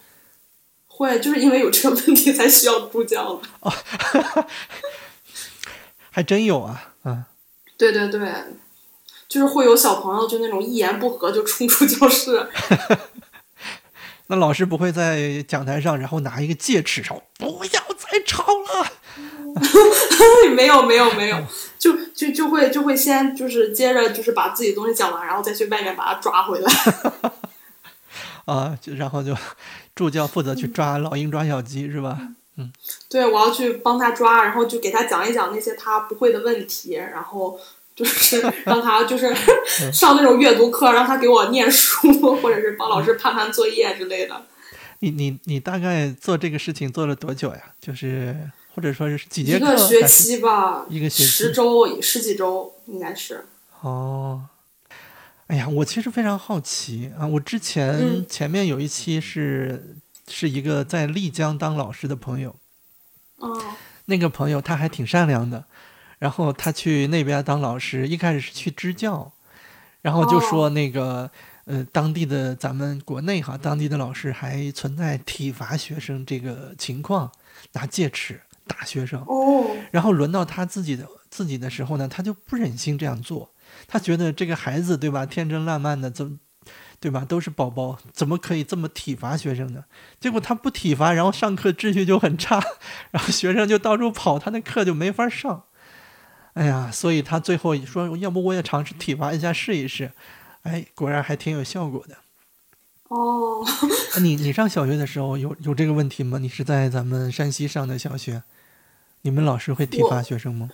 [0.87, 3.71] 会就是因为有这个问题才需要助教的。
[6.11, 7.25] 还真有啊，嗯，
[7.77, 8.33] 对对对，
[9.29, 12.49] 就是会有小朋友就那种一言不合就冲出教室。
[14.29, 18.93] 那老师不会在讲台上，然后拿一个戒尺说不要再吵了。
[20.55, 21.45] 没有没有没有，
[21.79, 26.73] 就就就会就会先就是接着就是把自己东西讲完，然后再去外面把他抓回来。
[28.45, 29.37] 啊，就然后就
[29.95, 32.19] 助教负责去抓老鹰抓小鸡是吧？
[32.57, 32.73] 嗯，
[33.09, 37.59] 对，我要去帮他抓，然后就给他讲一讲那些他不会的问题，然后
[37.99, 39.35] 就是让他就是
[39.93, 44.41] 上那种阅读课，让他给我念书，或者是帮老师判判作业之类的。
[45.01, 47.61] 你你你大概做这个事情做了多久呀？
[47.81, 48.37] 就是
[48.73, 49.67] 或者说是几节课？
[49.67, 53.45] 一个学期吧，一个学期，十周十几周应该是。
[53.81, 54.45] 哦，
[55.49, 57.27] 哎呀，我其实非常好奇啊！
[57.27, 59.97] 我之前前面有一期是
[60.29, 62.55] 是一个在丽江当老师的朋友，
[63.39, 63.61] 哦，
[64.07, 65.65] 那个朋友他还挺善良的，
[66.19, 69.33] 然后他去那边当老师，一开始是去支教，
[70.03, 71.31] 然后就说那个。
[71.71, 77.31] 呃，当地的咱们国内哈，当地的老师还存在体罚学生这个情况，
[77.73, 79.23] 拿戒尺打学生。
[79.27, 79.67] 哦。
[79.91, 83.51] 然后轮到他自己的自己的时候呢，他就不忍心这样做。
[83.87, 86.41] 他觉得这个孩子对吧，天真烂漫的，怎
[86.99, 89.85] 对吧，都是宝宝，怎么可以这么体罚学生呢？
[90.19, 92.65] 结果他不体罚，然后上课秩序就很差，
[93.13, 95.65] 然后学生就到处跑，他那课就没法上。
[96.59, 100.11] 哎呀，所以他最后说，要不我也尝试体罚一下试一试。
[100.63, 102.17] 哎，果然还挺有效果的。
[103.07, 103.65] 哦，
[104.21, 106.39] 你你上小学的时候有有这个问题吗？
[106.39, 108.43] 你是在咱们山西上的小学，
[109.23, 110.69] 你们老师会体罚学生吗？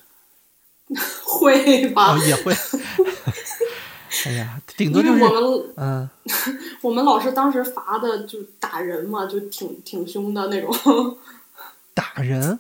[1.23, 2.55] 会吧，也会。
[4.25, 6.09] 哎呀，顶多就是我们嗯，
[6.81, 11.19] 我们老师当时罚的就打人嘛，就挺挺凶的那种。
[11.93, 12.59] 打人？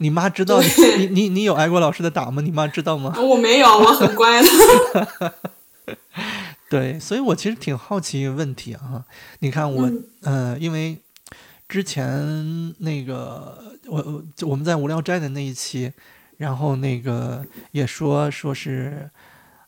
[0.00, 2.40] 你妈知道你你你你有挨过老师的打吗？
[2.42, 3.14] 你妈知道吗？
[3.20, 5.34] 我没有，我很乖的。
[6.70, 9.04] 对，所以我其实挺好奇一个问题啊。
[9.40, 9.90] 你看我，
[10.22, 10.96] 呃，因为
[11.68, 15.92] 之前那个我我们在无聊斋的那一期，
[16.38, 19.10] 然后那个也说说是，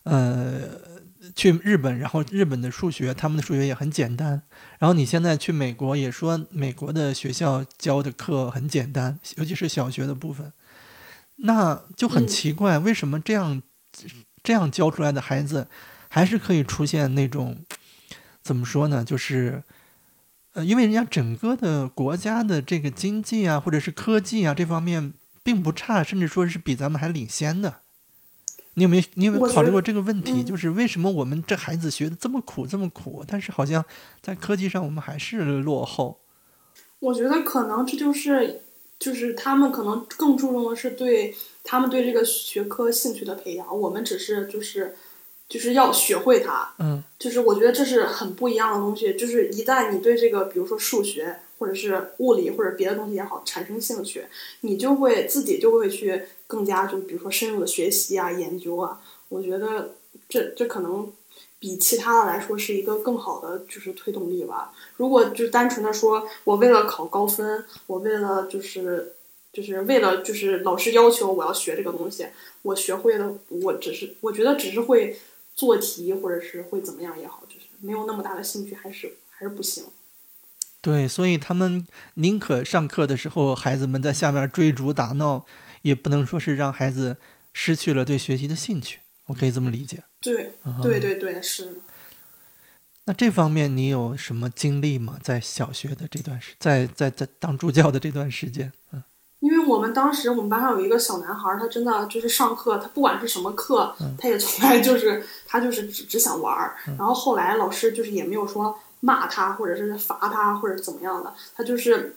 [0.03, 0.61] 呃，
[1.35, 4.43] 去日本，然后日本的数学，他们的数学也很简单。
[4.79, 10.53] 然后你现在去美国，也说美国的学校教的课很简单，尤其是小学的部分，
[11.37, 13.61] 那就很奇怪，为什么这样
[14.43, 15.67] 这样教出来的孩子？
[16.07, 17.57] 还是可以出现那种，
[18.43, 19.03] 怎么说呢？
[19.03, 19.63] 就是，
[20.53, 27.82] 呃，因为人家整个的国家的这个经济啊，或者是科技啊这方面并不差，甚至说是比咱们还领先的。
[28.75, 30.43] 你有没有你有没有考虑过这个问题？
[30.43, 33.83] 就是为什么我们这孩子学的这么苦这么苦，但是好像
[34.21, 36.19] 在科技上我们还是落后？
[36.99, 38.61] 我觉得可能这就是，
[38.99, 44.95] 就是他们可能更注重的是对他们对这个学科兴趣的培养，我们只是就是。
[45.49, 49.13] 就是要学会它，嗯，就是我觉得这是很不一样的东西。
[49.13, 54.25] 就是一旦你对这个，比如说数学，或者是物理，或者别的东西也好，产生兴趣，
[54.59, 59.01] 你就会自己就会去更加，就比如说深入的学习啊、研究啊。
[59.29, 59.95] 我觉得
[60.27, 61.09] 这这可能
[61.57, 64.73] 比其他的来说是一个更好的就是推动力吧。
[64.97, 69.13] 如果就单纯的说我为了考高分，我为了就是
[69.53, 72.27] 就是为了就是老师要求我要学这个东西，
[72.63, 75.17] 我学会了，我只是我觉得只是会。
[75.55, 79.83] 做题或者是会怎么样也好，就是没有那么大的兴趣，还是还是不行。
[80.83, 85.45] 对，所以他们宁可上课的时候孩子们在下面追逐打闹，
[85.81, 87.15] 也不能说是让孩子
[87.53, 88.99] 失去了对学习的兴趣。
[89.27, 90.03] 我可以这么理解。
[90.19, 91.79] 对，对对对，是。
[93.05, 95.17] 那这方面你有什么经历吗？
[95.23, 99.01] 在小学的这段时，在在在当助教的这段时间，嗯。
[99.39, 106.75] 因为我们当时我们班上有一个小男孩，他真的就是上课，他不管是什么课，他也从来就是他就是只只想玩儿。
[106.97, 112.15] 然后后来老师就是也没有说骂他，或者是罚他，或者怎么样的，他就是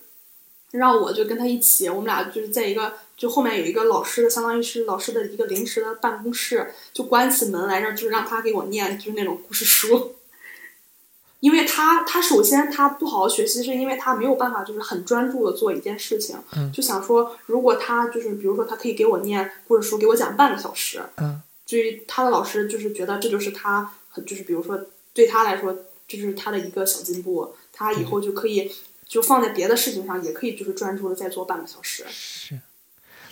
[0.70, 10.14] 让我就跟他一起，我们俩就是在一个就后面有一个老师的，相当于是老师的一个临时的办公室，就关起门来，让就是让他给我念就是那种故事书。
[11.40, 16.36] 因为他，他首先他不好好学习，是因为他没有办法，就是很专注的做一件事情。
[16.56, 21.02] 嗯，就想说，如果他就是，比如说，他可以给我念故事书，给我讲半个小时。
[21.18, 23.92] 嗯，至于他的老师，就是觉得这就是他，
[24.26, 24.80] 就是比如说
[25.12, 25.76] 对他来说，
[26.08, 28.72] 这是他的一个小进步，他以后就可以
[29.04, 32.04] 就放在别的事情上，也可以就是专注的再做半个小时。
[32.08, 32.60] 是，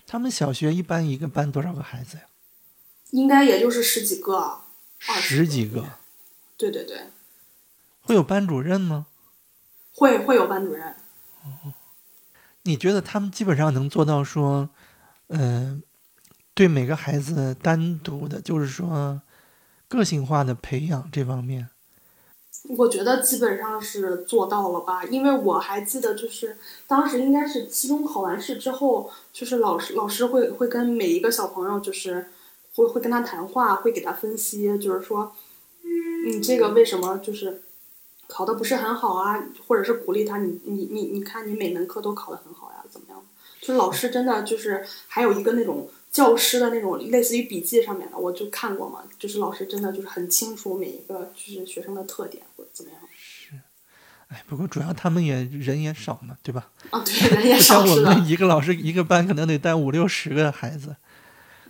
[0.07, 2.25] 他们小学一般一个班多少个孩子呀？
[3.11, 4.63] 应该也就是十几个，
[4.99, 5.85] 十几个。
[6.57, 7.05] 对对对。
[8.01, 9.07] 会有班主任吗？
[9.93, 10.95] 会会有班主任。
[11.45, 11.73] 哦，
[12.63, 14.69] 你觉得他们基本上能做到说，
[15.29, 15.83] 嗯，
[16.55, 19.23] 对每个孩子单独的，就是说
[19.87, 21.69] 个性化的培养这方面？
[22.69, 26.57] 我觉得基本上是做到了吧，因为我还记得，就是
[26.87, 32.31] 当时应该是期中考完试之后，就是老师老师会会跟每一个小朋友，就是
[32.75, 35.33] 会会跟他谈话，会给他分析，就是说，
[36.27, 37.63] 你这个为什么就是。
[38.27, 43.23] 考的不是很好啊，或者是鼓励他，你你你你看你每门课都考得很好呀，怎么样？
[43.61, 53.01] 就老师真的就是还有一个那种教师的那种类似于笔记上面的，我就看过嘛，就是老师真的就是很清楚每一个就是学生的特点或者怎么样。
[53.13, 53.61] 是，
[54.29, 56.71] 哎，不过主要他们也人也少嘛，对吧？
[56.91, 57.95] 啊，对，人也少 像少。
[57.97, 60.95] 我们一个老师一个班可能得带五六十个孩子。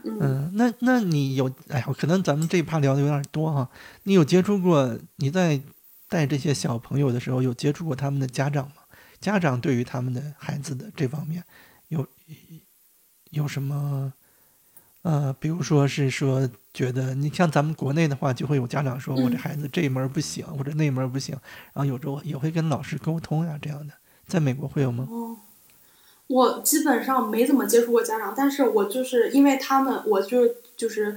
[0.05, 3.71] 嗯，那那你有哎呀，可能咱们这一趴聊的有点多哈。
[4.03, 5.59] 你有接触过你在
[6.07, 8.75] 带这些小朋友的时候，有接触过他们的家长吗？
[9.23, 11.43] 家长对于他们的孩子的这方面
[11.89, 12.07] 有
[13.31, 14.13] 有什么
[15.05, 21.37] 呃，比如说是说觉得你像咱们国内的话，就会有家长说我这嗯孩子这一门不行，或者那一门不行，
[21.75, 23.93] 然后有时候也会跟老师沟通呀这样的。
[24.27, 25.07] 在美国会有吗？
[25.11, 25.37] 哦，
[26.29, 31.15] 我基本上没怎么接触过家长，但是我就是因为他们，我就就是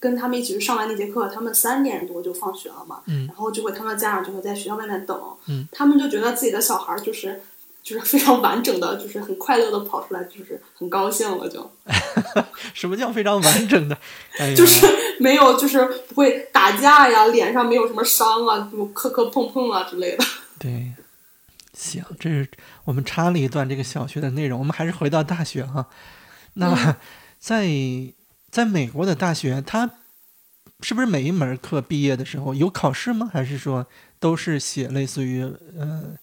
[0.00, 5.16] 跟他们一起去上完那节课，他们三点多就放学了嘛，嗯然后就会他们的家长就会在学校外面等，
[5.46, 7.40] 嗯他们就觉得自己的小孩就是
[7.88, 11.72] 就是非常完整的，就是很快乐的跑出来，就是很高兴了就，
[12.74, 13.96] 什么叫非常完整的？
[14.38, 14.86] 哎，就是
[15.20, 20.24] 没有就是不会打架呀，脸上没有什么伤啊，什么磕磕碰碰啊之类的。
[20.58, 20.92] 对，
[21.72, 22.46] 行，这是
[22.84, 25.86] 我们插了一段这个小学的内容，我们还是回到大学哈。
[26.54, 26.94] 那嗯
[27.40, 27.66] 在
[28.50, 29.88] 在美国的大学，它
[30.80, 33.30] 是不是每一门课毕业的时候有考试吗？
[33.32, 33.86] 还是说
[34.20, 35.42] 都是写类似于
[35.78, 36.16] 呃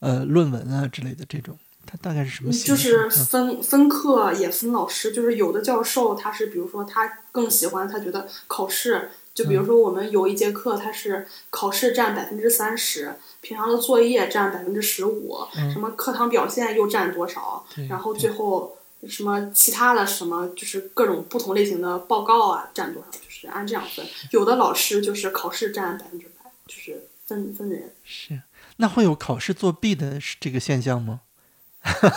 [0.00, 1.56] 呃论文啊之类的这种？
[1.86, 2.76] 它大概是什么形就？
[2.76, 15.38] 是嗯分分课也分老师，就是有的教授他是比如说他更喜欢，他觉得考试，就嗯比如说我们有一节课，他是考试占百分之三十，平常的作业占百分之十五，
[15.72, 18.76] 什么课堂表现又占多少，然后最后
[19.08, 24.06] 什么其他的什么就是各种不同类型的报告啊占多少，就是按这样分。
[24.30, 27.90] 有的老师就是考试占百分之百，就是分分人。
[28.04, 28.40] 是，
[28.80, 31.20] 那会有考试作弊的这个现象吗？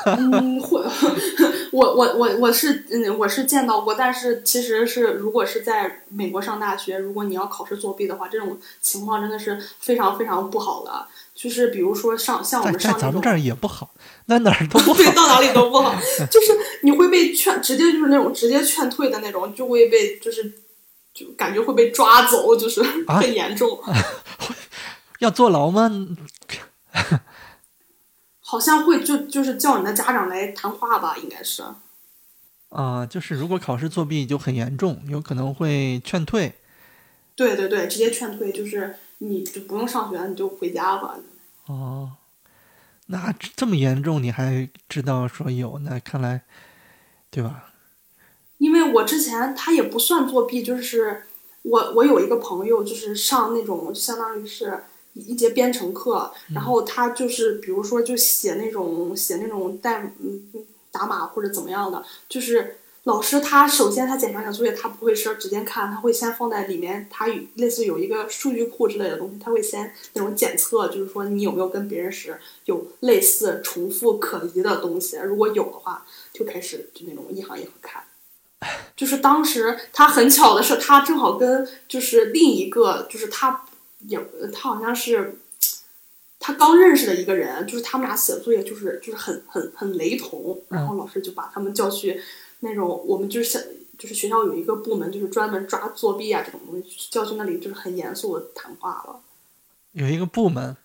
[0.06, 0.82] 嗯，会，
[1.72, 11.08] 我我我我是嗯我是见到过，但是其实是如果是在美国上大学，如果你要考试作弊的话，这种情况真的是非常非常不好的。
[11.34, 13.92] 就是比如说上像我们上咱们这儿也不好，
[14.26, 14.98] 那哪儿都 不好。
[14.98, 15.96] 对，到哪里都不好，
[16.30, 16.52] 就是
[16.82, 20.44] 你会被劝，直接就是那种直接劝退的那种，就会被就是
[21.14, 23.80] 就感觉会被抓走，就是啊很严重。
[25.24, 25.90] 要坐牢吗？
[28.42, 31.64] 好像会就就是叫你的家长来谈话吧，应该是。
[32.70, 36.56] 啊、就是如果考试作弊就很严重，有可能会劝退。
[37.36, 41.16] 对对对，直接劝退，就是你就不用上学了，你就回家吧。
[41.68, 42.12] 哦，
[43.06, 45.80] 那这这么严重，你还知道说有？
[45.80, 46.42] 那看来，
[47.32, 47.72] 对吧？
[48.58, 51.24] 因为我之前他也不算作弊，就是
[51.62, 54.84] 我我有一个朋友，就是上那种相当于是
[55.14, 60.42] 一节编程课，然后他就是比如说就写那种写那种代嗯
[60.92, 78.04] 打码或者怎么样的，就是老师他首先他检查你的作业，他不会说直接看，他会先放在里面，他有类似有一个数据库之类的东西，他会先那种检测，就是说你有没有跟别人是有类似重复可疑的东西，如果有的话，就开始就那种一行一行看。
[78.96, 83.66] 就是当时他很巧的是，他正好跟就是另一个，就是他
[84.08, 84.20] 也
[84.54, 85.40] 他好像是
[86.40, 92.22] 他刚认识的一个人，就是他们俩写的作业就是就是很很很雷同，然后老师就把他们叫去
[92.60, 93.62] 那种我们就是想
[93.98, 99.22] 就是学校有一个部门就是专门抓作弊啊这种东西，叫去那里就是很严肃的谈话了。
[99.94, 100.76] 有一个部门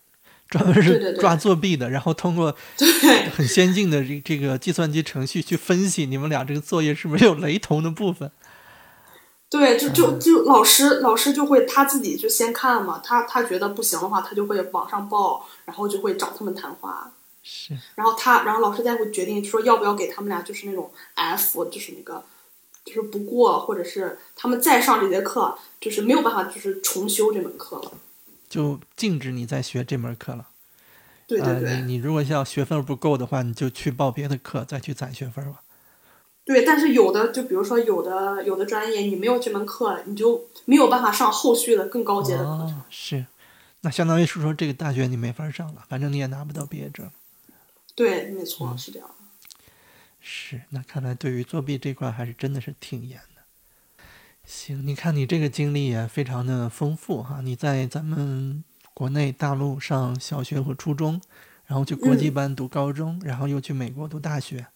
[0.49, 2.55] 专门是抓作弊的，然后通过
[3.35, 8.31] 很先进的这这个计算机程序去分析你们俩这个作业是不是有雷同的部分。
[9.51, 17.13] 对，就就就老师老师就会他自己就先看嘛，他他觉得不行的话，他就会往上报，然后就会找他们谈话。
[17.43, 22.23] 是，然后他，然后老师再会决定说要不要给他们俩就是那种 F，就是那个
[22.85, 27.93] 就是不过，或者是他们再上这节课，就是没有办法就是重修这门课了。
[28.51, 30.49] 就禁止你再学这门课了。
[31.27, 35.61] 对对对、呃，你你如果要学分不够的话，你就去报别的课，再去攒学分吧。
[36.49, 42.71] 对，但是有的就比如说有的有的专业你没有这门课，你就没有办法上后续的更高阶的课程。
[42.71, 43.27] 哦，是，
[43.83, 47.11] 那相当于是说这个大学你没法上了，反正你也拿不到毕业证。
[47.95, 49.11] 对，没错，是这样。
[50.23, 53.43] 是，那看来对于作弊这块还是真的是挺严的。
[54.47, 61.21] 行，你看你这个经历也非常的丰富哈，你在咱们国内大陆上小学和初中，
[61.67, 64.67] 然后去国际班读高中，然后又去美国读大学，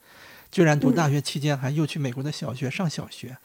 [0.53, 3.39] 居然读大学期间还又去美国的小学上小学。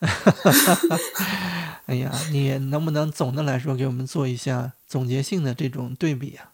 [1.86, 6.52] 哎呀，你能不能总的来说给我们做一下总结性的这种对比啊？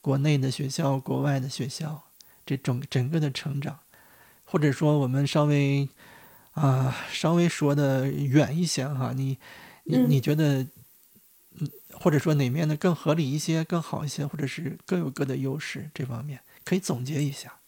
[0.00, 2.04] 国内的学校，国外的学校，
[2.44, 3.78] 这种整个的成长。
[4.44, 5.88] 或者说我们稍微
[6.52, 9.38] 啊稍微说的远一些哈，你
[9.84, 10.66] 你你觉得，
[11.58, 17.61] 嗯，或者说哪面的更合理一些、更好一些，或者是各有各的优势，这方面可以总结一下。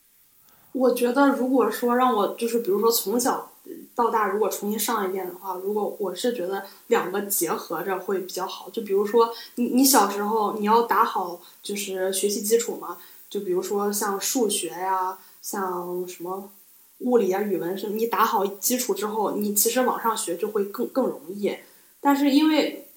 [0.74, 3.52] 我觉得，如果说让我就是比如说从小
[3.94, 8.68] 到大，如果重新上一遍的话，如果我是觉得两个结合着会比较好。
[8.70, 12.98] 就比如说你你小时候你要打好就是学习基础嘛，
[13.30, 16.50] 就比如说像数学呀，像什么
[16.98, 21.56] 物理啊、语文是，你打好基础之后，你其实往上学就会更更容易。
[22.00, 22.88] 但是因为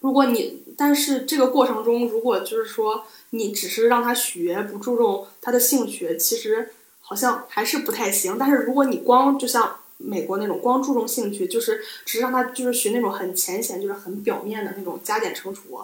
[0.00, 6.72] 如果你但是这个过程中，如果就是说你只是让他学，不注重他的兴趣，其实。
[7.02, 15.80] 好像还是不太行，但是如果你光就像美国那种光注重兴趣，就是只是让他就是学那种很浅显，就是很表面的那种加减乘除，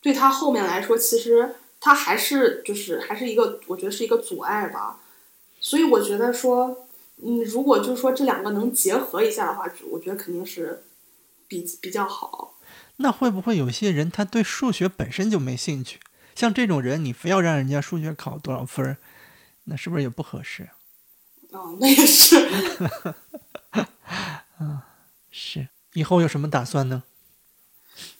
[0.00, 5.00] 对他后面来说，其实他还是就是还是一个，我觉得是一个阻碍吧。
[5.60, 6.86] 所以我觉得说，
[7.22, 10.82] 嗯，如果就是说这两个能结合一下的话，我觉得肯定是
[11.48, 12.54] 比比较好。
[12.96, 15.98] 那会不会有些人他对数学本身就没兴趣？
[16.34, 18.96] 像这种人，你非要让人家数学考多少分？
[19.64, 20.70] 那是不是也不合适？
[21.50, 22.36] 哦，那也是。
[24.58, 24.80] 嗯，
[25.30, 25.68] 是。
[25.94, 27.02] 以后有什么打算呢？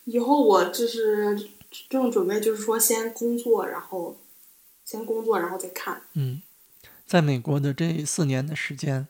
[0.05, 1.49] 以后我就是
[1.89, 4.17] 正准备，就是说先工作，然后
[4.85, 6.03] 先工作，然后再看。
[6.13, 6.41] 嗯，
[7.05, 9.07] 在美国的这四年的时间，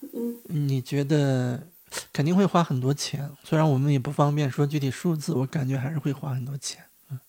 [0.00, 1.68] 嗯，你觉得
[2.12, 3.30] 肯定会花很多钱？
[3.44, 6.84] 虽然我们也不方便说具体数字，我感觉还是会花很多钱。
[7.10, 7.20] 嗯，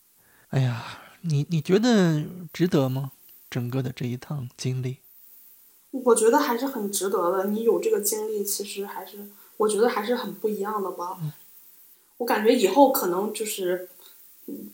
[0.50, 0.84] 哎呀，
[1.22, 3.12] 你你觉得值得吗？
[3.50, 4.98] 整个的这一趟经历，
[5.90, 7.46] 我觉得还是很值得的。
[7.46, 9.18] 你有这个经历，其实还是
[9.58, 11.18] 我觉得还是很不一样的吧。
[12.18, 13.90] 我感觉以后可能就是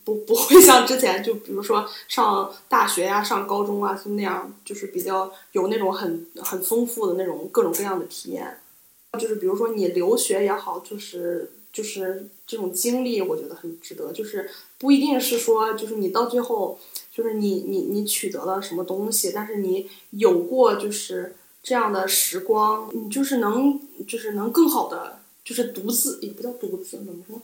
[0.04, 8.58] 不不会像之前，就比如说上大学呀、上高中啊，就那样，就是比较有那种很很丰富的那种各种各样的体验。
[9.18, 14.12] 就是比如说你留学也好，就是就是这种经历，我觉得很值得。
[14.12, 16.78] 就是不一定是说，就是你到最后。
[17.16, 27.40] 就是你你你取得了什么东西，但是你有过就是这样的时光，你就是能就是能更好的就是独自也不叫独自怎么说，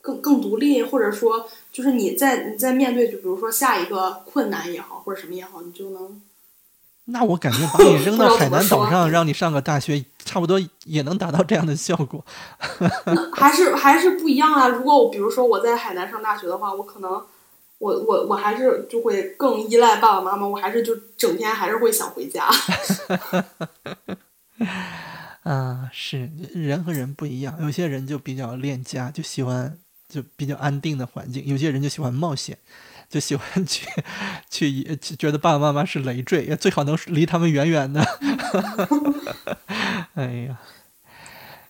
[0.00, 6.22] 更更独立，或者说就是你在你在面对就比如说下一个困难也好或者什么也好，你就能。
[7.06, 12.24] 那我感觉把你扔到 海南岛上让你上个大学，差不多也能达到这样的效果。
[13.34, 14.68] 还是还是不一样啊！
[14.68, 17.20] 如果我比如说我在海南上大学的话，我可能。
[17.80, 22.46] 我我我还是就会更依赖爸爸妈妈，我还是就整天还是会想回家。
[25.42, 32.58] 啊，是人和人不一样，有些人就比较恋家，就喜欢就比较安定的环境；有些人就喜欢冒险，
[33.08, 33.86] 就喜欢去
[34.50, 38.04] 去觉得爸爸妈妈是累赘，最好能离他们远远的。
[40.14, 40.60] 哎呀，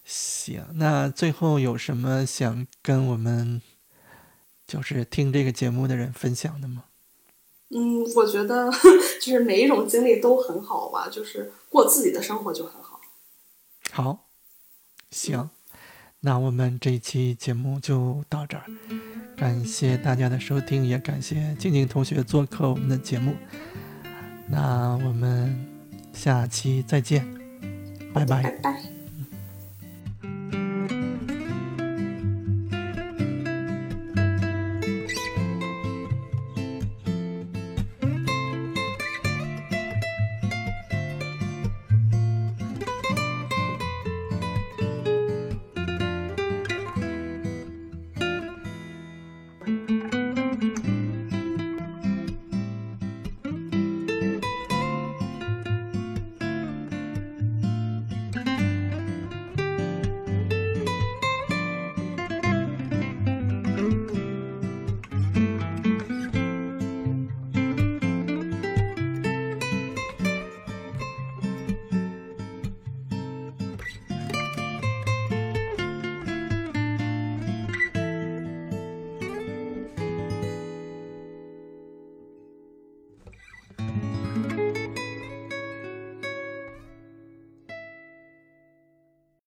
[0.04, 3.62] 行，那最后有什么想跟我们？
[4.70, 6.84] 就是听这个节目的人分享的吗？
[7.70, 8.70] 嗯，我觉得
[9.20, 13.00] 就是每一种经历都很好吧，就是过自己的生活就很好。
[13.90, 14.28] 好，
[15.10, 15.50] 行，
[16.20, 18.64] 那我们这一期节目就到这儿，
[19.36, 23.34] 感谢大家的收听，也感谢静静同学做客我们的节目。
[24.48, 25.66] 那我们
[26.12, 27.26] 下期再见，
[28.14, 28.42] 拜拜。
[28.44, 28.99] 拜拜。